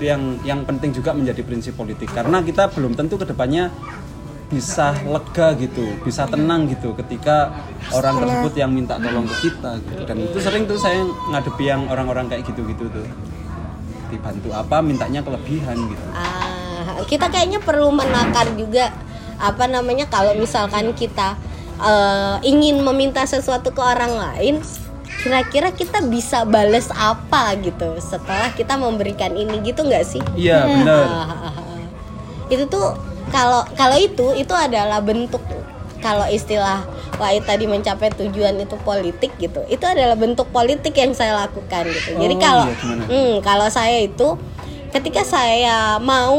[0.00, 2.08] itu yang yang penting juga menjadi prinsip politik.
[2.08, 3.68] Karena kita belum tentu ke depannya
[4.54, 7.50] bisa lega gitu bisa tenang gitu ketika
[7.90, 10.02] orang tersebut yang minta tolong ke kita gitu.
[10.06, 13.06] dan itu sering tuh saya ngadepi yang orang-orang kayak gitu-gitu tuh
[14.08, 18.94] dibantu apa mintanya kelebihan gitu Ah, kita kayaknya perlu menakar juga
[19.36, 21.34] apa namanya kalau misalkan kita
[21.76, 24.54] eh, ingin meminta sesuatu ke orang lain,
[25.20, 30.22] kira-kira kita bisa bales apa gitu setelah kita memberikan ini gitu nggak sih?
[30.38, 31.56] iya benar Ah,
[32.46, 32.94] itu tuh
[33.32, 35.40] kalau kalau itu itu adalah bentuk
[36.04, 36.84] kalau istilah
[37.14, 42.18] Wahid tadi mencapai tujuan itu politik gitu itu adalah bentuk politik yang saya lakukan gitu.
[42.18, 44.28] Jadi Oh, kalau iya, hmm, kalau saya itu
[44.90, 46.36] ketika saya mau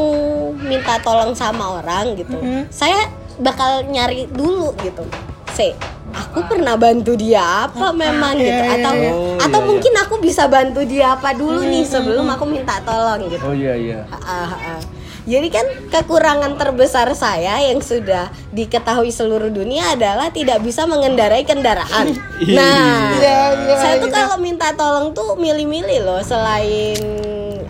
[0.56, 2.36] minta tolong sama orang gitu
[2.72, 5.04] saya bakal nyari dulu gitu
[5.52, 5.76] se
[6.16, 8.62] aku pernah bantu dia apa memang gitu?
[8.64, 9.10] Iya, atau iya.
[9.12, 9.68] Oh, atau iya, iya.
[9.68, 13.44] mungkin aku bisa bantu dia apa dulu nih sebelum aku minta tolong gitu.
[13.44, 14.00] Oh iya iya.
[14.08, 14.80] Ah, ah, ah.
[15.26, 22.14] Jadi kan kekurangan terbesar saya yang sudah diketahui seluruh dunia adalah tidak bisa mengendarai kendaraan.
[22.36, 24.16] Nah, Iya, iya, saya tuh iya.
[24.22, 27.00] kalau minta tolong tuh milih-milih loh selain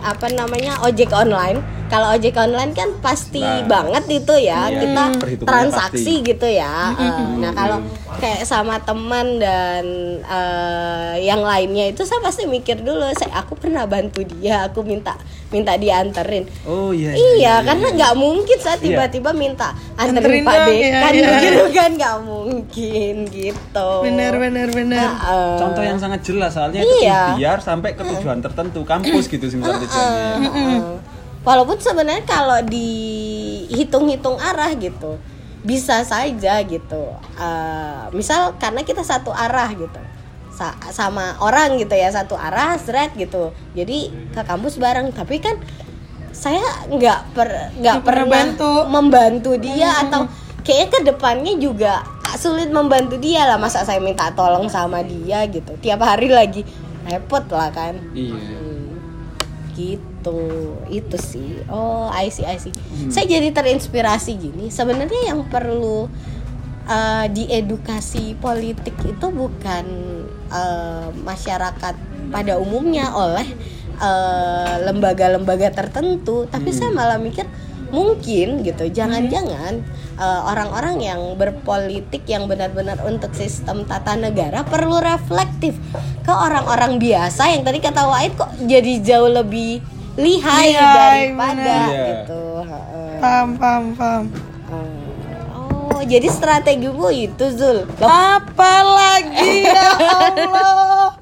[0.03, 1.76] apa namanya ojek online.
[1.87, 5.03] Kalau ojek online kan pasti Nah, banget itu ya iya, kita
[5.41, 6.27] transaksi pasti.
[6.27, 6.91] gitu ya.
[6.93, 7.79] Eh, nah kalau
[8.17, 9.85] kayak sama teman dan
[10.21, 13.07] eh, yang lainnya itu saya pasti mikir dulu.
[13.13, 15.15] Saya aku pernah bantu dia, aku minta
[15.47, 16.43] minta dianterin.
[16.63, 18.83] oh iya Iya, karena nggak mungkin saya Iya.
[18.83, 21.29] tiba-tiba minta Anterin anterin Pak dong, iya, Dekan iya.
[21.39, 23.89] gitu kan nggak mungkin gitu.
[24.03, 25.07] Benar benar benar.
[25.09, 25.55] Heeh.
[25.57, 27.21] contoh yang sangat jelas soalnya itu Iya.
[27.33, 30.35] biar sampai ke tujuan tertentu kampus gitu sih misalnya tujuannya ya.
[30.37, 30.81] Heeh.
[31.47, 35.15] Walaupun sebenarnya kalau dihitung-hitung arah gitu
[35.63, 37.03] bisa saja gitu.
[37.39, 40.01] Eh, misal karena kita satu arah gitu.
[40.57, 43.53] sa- sama orang gitu ya satu arah seret gitu.
[43.77, 45.13] Jadi ke kampus bareng.
[45.13, 45.53] Tapi kan
[46.33, 48.71] saya nggak per nggak pernah pernah bantu.
[48.89, 50.25] membantu dia atau
[50.65, 52.01] kayaknya ke depannya juga
[52.41, 53.61] sulit membantu dia lah.
[53.61, 55.77] Masa saya minta tolong sama dia gitu.
[55.77, 56.65] Tiap hari lagi
[57.05, 57.93] repot lah kan.
[58.17, 58.33] Iya.
[58.33, 58.97] Hmm,
[59.77, 60.16] gitu
[60.91, 61.63] itu sih.
[61.67, 62.73] Oh I see I see.
[63.11, 66.07] Saya jadi terinspirasi gini sebenarnya yang perlu
[66.87, 69.85] eh, diedukasi politik itu bukan
[70.49, 71.95] eh, masyarakat
[72.31, 73.47] pada umumnya oleh
[73.99, 77.47] eh, lembaga-lembaga tertentu tapi saya malah mikir
[77.87, 79.79] mungkin gitu jangan-jangan
[80.19, 85.75] eh, orang-orang yang berpolitik yang benar-benar untuk sistem tata negara perlu reflektif
[86.23, 89.79] ke orang-orang biasa yang tadi kata Wahid kok jadi jauh lebih
[90.17, 91.87] lihai, Lihai, daripada benar.
[91.87, 92.05] Iya.
[92.09, 92.41] gitu.
[92.65, 93.11] Heeh.
[93.21, 94.25] paham paham paham
[95.53, 97.85] oh jadi strategimu itu Zul?
[97.97, 99.87] Loh, apa lagi ya
[100.19, 101.17] Allah.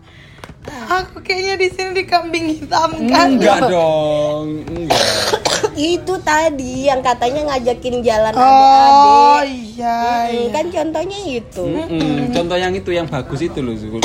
[0.86, 5.35] Aku kayaknya di sini dikambing hitamkan enggak dong enggak
[5.76, 8.42] itu tadi yang katanya ngajakin jalan oh
[9.44, 9.76] adik-adik.
[9.76, 10.48] iya Mm, iya.
[10.50, 11.64] kan contohnya itu.
[11.68, 12.32] Mm-mm.
[12.32, 14.00] contoh yang itu yang bagus itu loh Zul.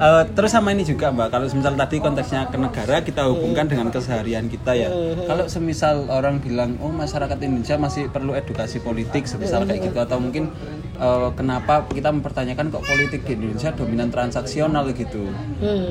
[0.00, 1.28] Eh, terus sama ini juga mbak.
[1.28, 4.88] Kalau semisal tadi konteksnya ke negara kita hubungkan dengan keseharian kita ya.
[5.26, 9.98] Kalau semisal orang bilang oh masyarakat Indonesia masih perlu edukasi politik semisal kayak gitu.
[10.00, 10.48] Atau mungkin
[10.96, 15.28] eh, kenapa kita mempertanyakan kok politik di Indonesia dominan transaksional gitu.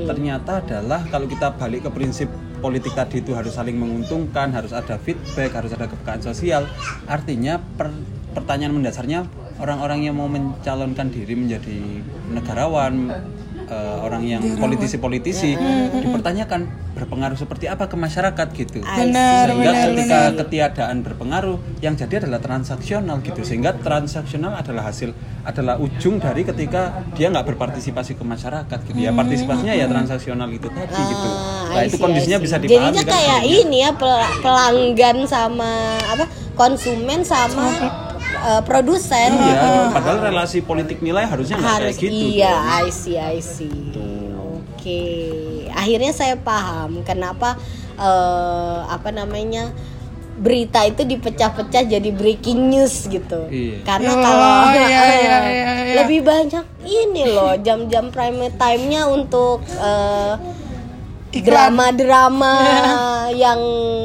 [0.09, 4.99] Ternyata adalah kalau kita balik ke prinsip politik tadi itu harus saling menguntungkan harus ada
[4.99, 6.67] feedback harus ada kepekaan sosial.
[7.07, 9.25] Artinya per- pertanyaan mendasarnya
[9.59, 11.79] orang-orang yang mau mencalonkan diri menjadi
[12.31, 13.11] negarawan
[13.69, 15.55] eh, orang yang politisi-politisi
[16.01, 18.47] dipertanyakan berpengaruh seperti apa ke masyarakat?
[18.51, 18.81] gitu.
[18.83, 23.41] Benar, sehingga benar, ketika ketiadaan berpengaruh yang jadi adalah transaksional gitu.
[23.45, 25.13] Sehingga transaksional adalah hasil
[25.45, 28.97] adalah ujung dari ketika dia nggak berpartisipasi ke masyarakat gitu.
[28.99, 31.27] Ya partisipasinya ya transaksional itu tadi gitu.
[31.29, 35.71] Ah, nah itu see, kondisinya bisa dipahami Jadinya kan kayak ini ya pel- pelanggan sama
[36.03, 36.25] apa
[36.59, 37.71] konsumen sama
[38.41, 39.29] eh, produsen.
[39.31, 42.25] Iya, padahal relasi politik nilai harusnya nggak harus kayak gitu.
[42.33, 42.79] iya dong.
[42.79, 43.77] I see I see
[44.35, 45.01] oke
[45.71, 47.59] akhirnya saya paham kenapa
[47.95, 49.71] eh, apa namanya
[50.39, 53.83] berita itu dipecah-pecah jadi breaking news gitu Iya.
[53.83, 55.95] karena Oh, kalau iya, iya, iya, iya.
[55.99, 60.58] lebih banyak ini loh jam-jam prime time-nya untuk eh, Iklan.
[61.29, 62.55] Drama-drama
[63.43, 63.59] yang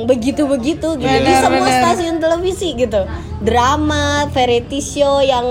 [0.05, 1.09] begitu-begitu gitu.
[1.09, 1.81] Di Benar, semua benar.
[1.81, 3.09] stasiun televisi gitu.
[3.41, 5.45] Drama variety show yang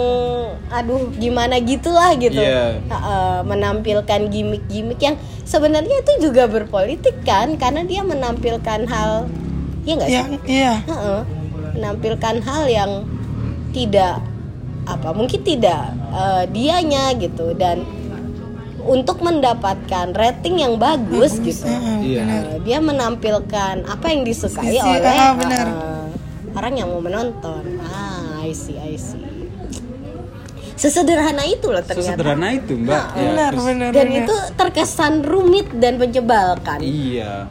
[0.69, 2.37] aduh gimana gitulah gitu.
[2.37, 2.81] Iya.
[2.89, 9.25] Uh, menampilkan gimmick-gimmick yang sebenarnya itu juga berpolitik kan karena dia menampilkan hal
[9.85, 10.17] ya nggak sih?
[10.21, 10.73] Yang iya.
[11.73, 12.91] Menampilkan hal yang
[13.73, 14.21] tidak
[14.83, 17.57] apa mungkin tidak eh, dianya gitu.
[17.57, 17.81] Dan
[18.85, 21.67] untuk mendapatkan rating yang bagus gitu
[21.99, 22.23] Iya.
[22.23, 25.67] eh, dia menampilkan apa yang disukai Sisi, oleh benar.
[25.67, 26.07] eh,
[26.51, 29.21] orang yang mau menonton ah I see I see
[30.73, 32.91] sesederhana itu loh ternyata Sesederhana itu, Mbak.
[32.91, 34.19] Ya, benar terus- benar dan benar.
[34.19, 37.47] itu terkesan rumit dan menyebalkan Iya.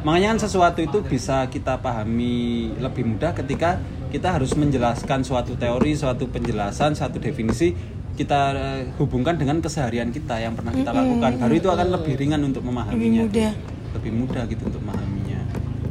[0.00, 2.36] Makanya kan sesuatu itu bisa kita pahami
[2.76, 3.76] lebih mudah ketika
[4.08, 7.74] kita harus menjelaskan suatu teori, suatu penjelasan, suatu definisi
[8.16, 11.30] kita eh, hubungkan dengan keseharian kita yang pernah kita lakukan.
[11.40, 13.26] Baru itu akan lebih ringan untuk memahaminya.
[13.26, 13.52] Lebih mudah.
[13.98, 15.40] Lebih mudah gitu untuk memahaminya.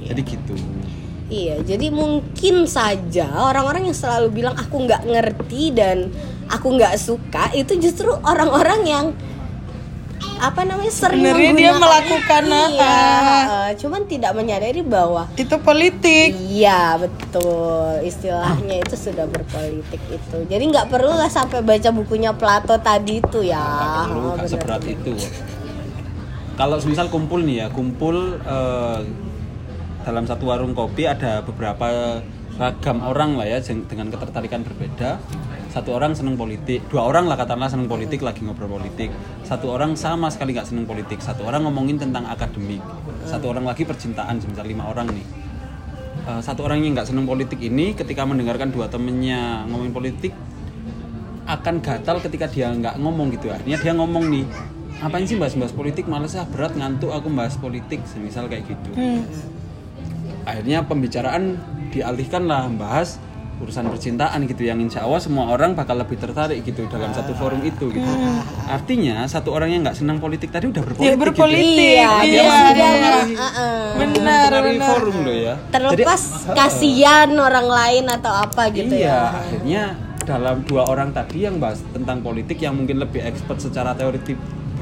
[0.10, 0.56] Jadi gitu.
[1.30, 6.10] Iya, jadi mungkin saja orang-orang yang selalu bilang aku nggak ngerti dan
[6.50, 9.06] aku nggak suka itu justru orang-orang yang
[10.40, 13.44] apa namanya sering Sebenarnya dia melakukan, iya, ah.
[13.68, 20.38] eh, cuman tidak menyadari bahwa itu politik iya betul istilahnya itu sudah berpolitik itu.
[20.48, 23.60] Jadi nggak perlu lah sampai baca bukunya Plato tadi itu ya.
[23.60, 25.12] Nggak perlu, Oh, seberat itu.
[26.56, 29.00] Kalau misal kumpul nih ya, kumpul eh,
[30.08, 32.20] dalam satu warung kopi ada beberapa
[32.60, 35.20] ragam orang lah ya dengan ketertarikan berbeda.
[35.70, 39.14] Satu orang seneng politik, dua orang lah katakanlah seneng politik lagi ngobrol politik.
[39.46, 41.22] Satu orang sama sekali nggak seneng politik.
[41.22, 42.82] Satu orang ngomongin tentang akademik.
[43.30, 45.26] Satu orang lagi percintaan, misal lima orang nih.
[46.30, 50.34] Eh, satu orang yang nggak seneng politik ini ketika mendengarkan dua temennya ngomongin politik
[51.50, 54.46] akan gatal ketika dia nggak ngomong gitu artinya dia ngomong nih
[55.02, 59.26] ngapain sih bahas-bahas politik males ah berat ngantuk aku bahas politik semisal kayak gitu Hmm.
[60.46, 61.58] akhirnya pembicaraan
[61.90, 63.18] dialihkan lah bahas
[63.60, 67.60] urusan percintaan gitu yang insya Allah semua orang bakal lebih tertarik gitu dalam satu forum
[67.68, 68.12] itu gitu
[68.72, 71.24] artinya satu orang yang nggak senang politik tadi udah berpolitik ya gitu.
[71.24, 71.68] berpolitik
[72.00, 72.92] Iya, dia iya, iya.
[73.36, 73.84] ah, ah.
[74.00, 79.20] benar benar forum loh ya Terlepas Jadi, kasihan orang lain atau apa gitu iya, ya.
[79.44, 79.84] akhirnya
[80.24, 84.40] dalam dua orang tadi yang bahas tentang politik yang mungkin lebih expert secara teoritik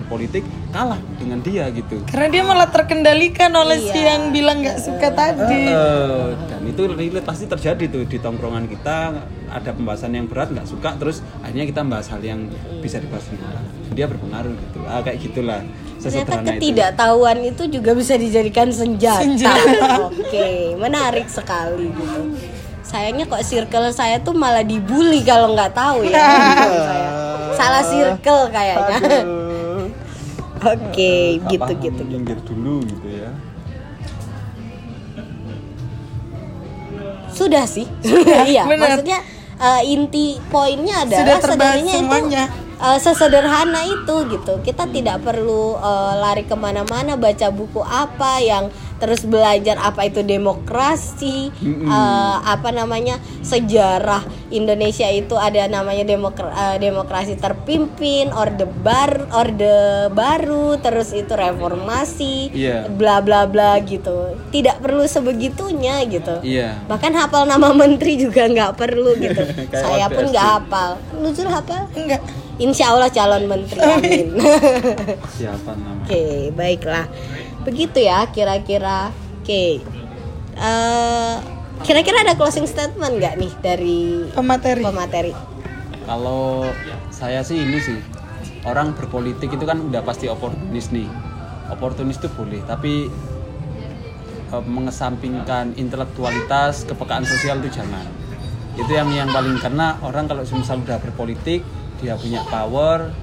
[0.07, 1.99] berpolitik kalah dengan dia gitu.
[2.07, 4.15] Karena dia malah terkendalikan oleh si Iya.
[4.15, 5.67] yang bilang nggak suka tadi.
[5.67, 9.19] Eh, dan itu relate pasti terjadi tuh di tongkrongan kita
[9.51, 12.47] ada pembahasan yang berat nggak suka terus akhirnya kita bahas hal yang
[12.79, 13.67] bisa dibahas ringan.
[13.95, 15.59] dia berpengaruh gitu ah, kayak gitulah
[15.97, 19.25] Ternyata sesederhana itu ketidaktahuan itu juga bisa dijadikan senjata.
[19.25, 20.05] Senjata.
[20.13, 22.21] Oke, menarik sekali gitu.
[22.85, 26.21] Sayangnya kok circle saya tuh malah dibully kalau nggak tahu ya.
[26.93, 27.09] saya.
[27.57, 28.97] Salah circle kayaknya.
[29.01, 29.36] Aduh.
[30.59, 32.01] Oke, Nggak gitu paham, gitu.
[32.03, 33.29] minggir dulu gitu ya
[37.29, 37.85] Sudah sih.
[38.49, 38.97] Iya, Benar.
[38.97, 39.19] maksudnya
[39.57, 42.43] eh, inti poinnya adalah Sudah sebenarnya itu semuanya.
[42.77, 44.53] eh, sesederhana itu gitu.
[44.61, 48.65] Kita tidak perlu eh, lari ke mana-mana baca buku apa yang
[48.97, 56.77] terus belajar apa itu demokrasi, eh, apa namanya sejarah Indonesia itu ada namanya demokra- eh,
[56.77, 59.75] demokrasi terpimpin, orde bar, orde
[60.11, 62.87] baru, terus itu reformasi, Iya.
[62.87, 64.33] bla bla bla gitu.
[64.49, 66.41] Tidak perlu sebegitunya gitu.
[66.41, 66.81] Iya.
[66.85, 69.41] Bahkan hafal nama menteri juga nggak perlu gitu.
[69.73, 70.97] Saya pun nggak hafal.
[71.17, 71.85] Nuzul hafal?
[71.93, 72.21] Enggak.
[72.57, 74.33] insya Allah calon menteri amin.
[75.29, 76.09] siapa namanya?
[76.09, 77.05] Oke baiklah
[77.68, 79.11] begitu ya kira-kira
[79.43, 79.84] oke
[80.57, 81.36] Eh,
[81.86, 84.82] kira-kira ada closing statement nggak nih dari Pemateri.
[84.82, 85.34] pemateri
[86.09, 86.65] Kalau
[87.13, 87.99] saya sih ini sih
[88.65, 91.05] orang berpolitik itu kan udah pasti oportunis nih.
[91.70, 93.05] Oportunis itu boleh, tapi
[94.49, 98.07] eh, mengesampingkan intelektualitas, kepekaan sosial itu jangan.
[98.74, 101.61] Itu yang yang paling karena orang kalau misal udah berpolitik,
[102.01, 103.13] dia punya power,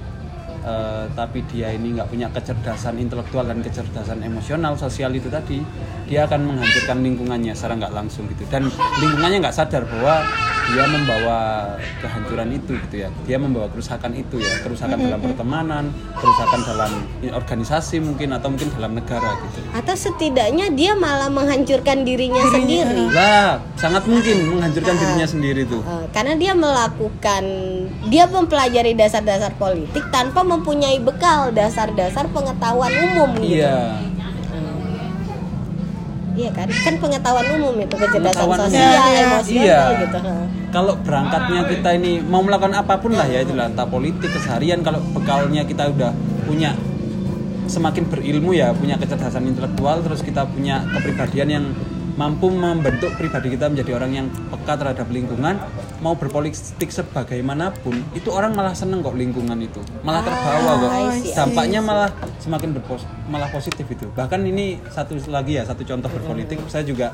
[0.65, 5.61] eh, tapi dia ini nggak punya kecerdasan intelektual dan kecerdasan emosional sosial itu tadi,
[6.09, 8.43] dia akan menghancurkan lingkungannya secara nggak langsung gitu.
[8.49, 10.25] Dan lingkungannya nggak sadar bahwa
[10.73, 11.39] dia membawa
[12.01, 13.09] kehancuran itu gitu ya.
[13.29, 15.83] Dia membawa kerusakan itu ya, kerusakan dalam pertemanan,
[16.17, 16.91] kerusakan dalam
[17.21, 19.59] organisasi mungkin atau mungkin dalam negara gitu.
[19.75, 25.81] atau setidaknya dia malah menghancurkan dirinya, sendiri Lah, sangat mungkin menghancurkan dirinya sendiri tuh.
[25.83, 27.43] Eh, karena dia melakukan
[28.09, 33.61] dia mempelajari dasar-dasar politik tanpa mempunyai bekal dasar-dasar pengetahuan umum gitu.
[33.61, 34.14] Iya.
[36.35, 36.67] Iya kan?
[36.67, 39.23] Kan pengetahuan umum itu kecerdasan sosial, Iya, iya.
[39.23, 40.01] emosional Iya.
[40.03, 40.17] gitu.
[40.69, 44.99] Kalau berangkatnya kita ini mau melakukan apa pun lah ya itulah entah politik keseharian kalau
[45.15, 46.11] bekalnya kita udah
[46.43, 46.75] punya
[47.65, 51.65] semakin berilmu ya punya kecerdasan intelektual terus kita punya kepribadian yang
[52.15, 55.57] mampu membentuk pribadi kita menjadi orang yang peka terhadap lingkungan
[56.05, 59.81] mau berpolitik sebagaimanapun itu orang malah seneng kok lingkungan itu.
[60.05, 60.91] Malah terbawa kok.
[61.33, 64.05] Dampaknya malah semakin berpos malah positif itu.
[64.13, 66.61] Bahkan ini satu lagi ya satu contoh berpolitik.
[66.69, 67.09] Saya juga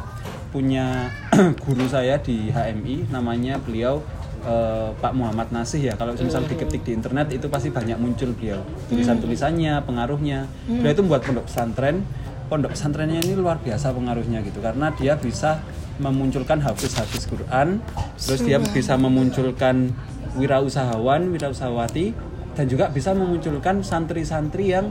[0.52, 1.08] punya
[1.64, 4.04] guru saya di HMI namanya beliau
[4.44, 5.94] eh, Pak Muhammad Nasih ya.
[5.96, 8.60] Kalau misal diketik di internet itu pasti banyak muncul beliau.
[8.92, 10.52] Tulisan-tulisannya pengaruhnya.
[10.68, 12.04] Beliau itu membuat pondok pesantren.
[12.52, 15.64] Pondok pesantrennya ini luar biasa pengaruhnya gitu karena dia bisa
[16.02, 17.78] memunculkan hafiz-hafiz Quran
[18.18, 19.94] terus dia bisa memunculkan
[20.36, 22.18] wirausahawan wirausahawati
[22.52, 24.90] dan juga bisa memunculkan santri-santri yang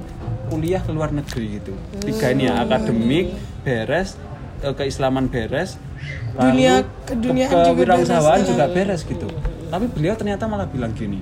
[0.49, 1.75] kuliah ke luar negeri gitu.
[2.01, 4.17] Tiga ini ya akademik beres
[4.61, 5.77] eh, keislaman beres
[6.33, 8.49] Dunia- keduniaan ke- juga kewirausahaan beres.
[8.49, 9.29] juga beres gitu.
[9.67, 11.21] Tapi beliau ternyata malah bilang gini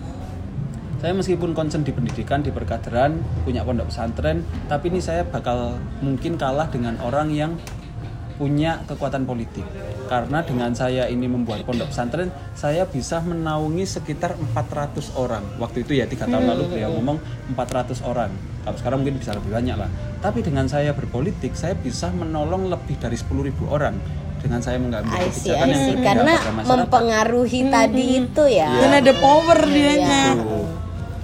[0.98, 6.34] saya meskipun concern di pendidikan di perkaderan punya pondok pesantren tapi ini saya bakal mungkin
[6.34, 7.54] kalah dengan orang yang
[8.38, 9.66] punya kekuatan politik.
[10.08, 15.44] Karena dengan saya ini membuat pondok pesantren saya bisa menaungi sekitar 400 orang.
[15.60, 17.18] Waktu itu ya tiga tahun lalu beliau ngomong
[17.52, 18.30] 400 orang.
[18.64, 19.90] Kalau sekarang mungkin bisa lebih banyak lah.
[20.22, 23.98] Tapi dengan saya berpolitik saya bisa menolong lebih dari 10.000 orang.
[24.38, 26.70] Dengan saya mengambil kebijakan yang Karena pada masyarakat.
[26.70, 28.70] mempengaruhi tadi itu ya.
[28.70, 28.80] Iya.
[28.86, 30.24] Dan ada power dianya.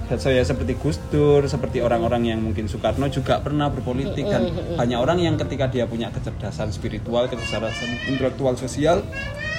[0.05, 0.09] Tuh.
[0.13, 4.99] Dan saya seperti Gus Dur, seperti orang-orang yang mungkin Soekarno juga pernah berpolitik dan banyak
[5.01, 9.01] orang yang ketika dia punya kecerdasan spiritual, kecerdasan intelektual sosial,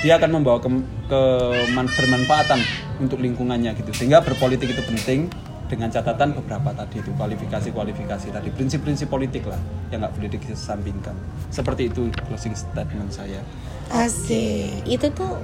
[0.07, 0.71] dia akan membawa ke,
[1.11, 2.61] keman- bermanfaatan
[3.03, 3.91] untuk lingkungannya gitu.
[3.91, 5.27] Sehingga berpolitik itu penting
[5.67, 9.59] dengan catatan beberapa tadi itu kualifikasi-kualifikasi tadi prinsip-prinsip politik lah
[9.91, 11.15] yang nggak boleh dikesampingkan.
[11.51, 13.43] Seperti itu closing statement saya.
[13.91, 14.87] Asik.
[14.87, 15.43] Itu tuh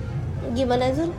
[0.54, 1.10] gimana Zul?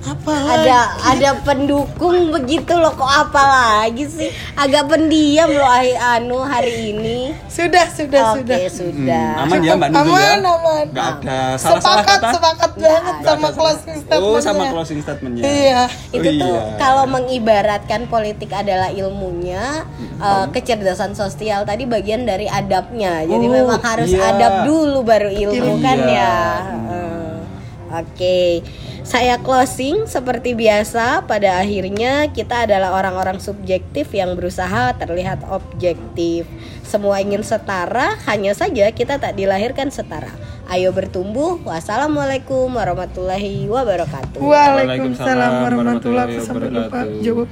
[0.00, 0.34] Apa?
[0.34, 4.28] Ada ada pendukung begitu loh kok apa lagi sih?
[4.52, 7.32] Agak pendiam loh ai- anu hari ini.
[7.46, 8.58] Sudah, sudah, Oke, sudah.
[8.68, 9.26] sudah.
[9.32, 10.28] Hmm, aman ya Mbak Nurul ya?
[10.34, 10.84] Aman, aman.
[10.86, 12.30] Nggak ada salah-salah sepakat, kata?
[12.34, 13.24] sepakat banget ada.
[13.24, 14.28] sama closing statement.
[14.28, 15.42] Oh, sama closing statementnya.
[15.42, 15.82] Iya.
[16.10, 16.76] itu Oh, tuh iya.
[16.76, 23.80] kalau mengibaratkan politik adalah ilmunya eh, kecerdasan sosial tadi bagian dari adabnya jadi Oh, memang
[23.80, 24.30] harus iya.
[24.30, 25.82] adab dulu baru ilmu Iya.
[25.82, 27.32] kan ya Heeh.
[27.94, 28.40] oke
[29.04, 31.28] Saya closing seperti biasa.
[31.28, 36.48] Pada akhirnya kita adalah orang-orang subjektif yang berusaha terlihat objektif.
[36.80, 40.32] Semua ingin setara, hanya saja kita tak dilahirkan setara.
[40.72, 41.60] Ayo bertumbuh.
[41.68, 44.40] Wassalamualaikum warahmatullahi wabarakatuh.
[44.40, 47.20] Waalaikumsalam warahmatullahi wabarakatuh.
[47.20, 47.48] Jawab.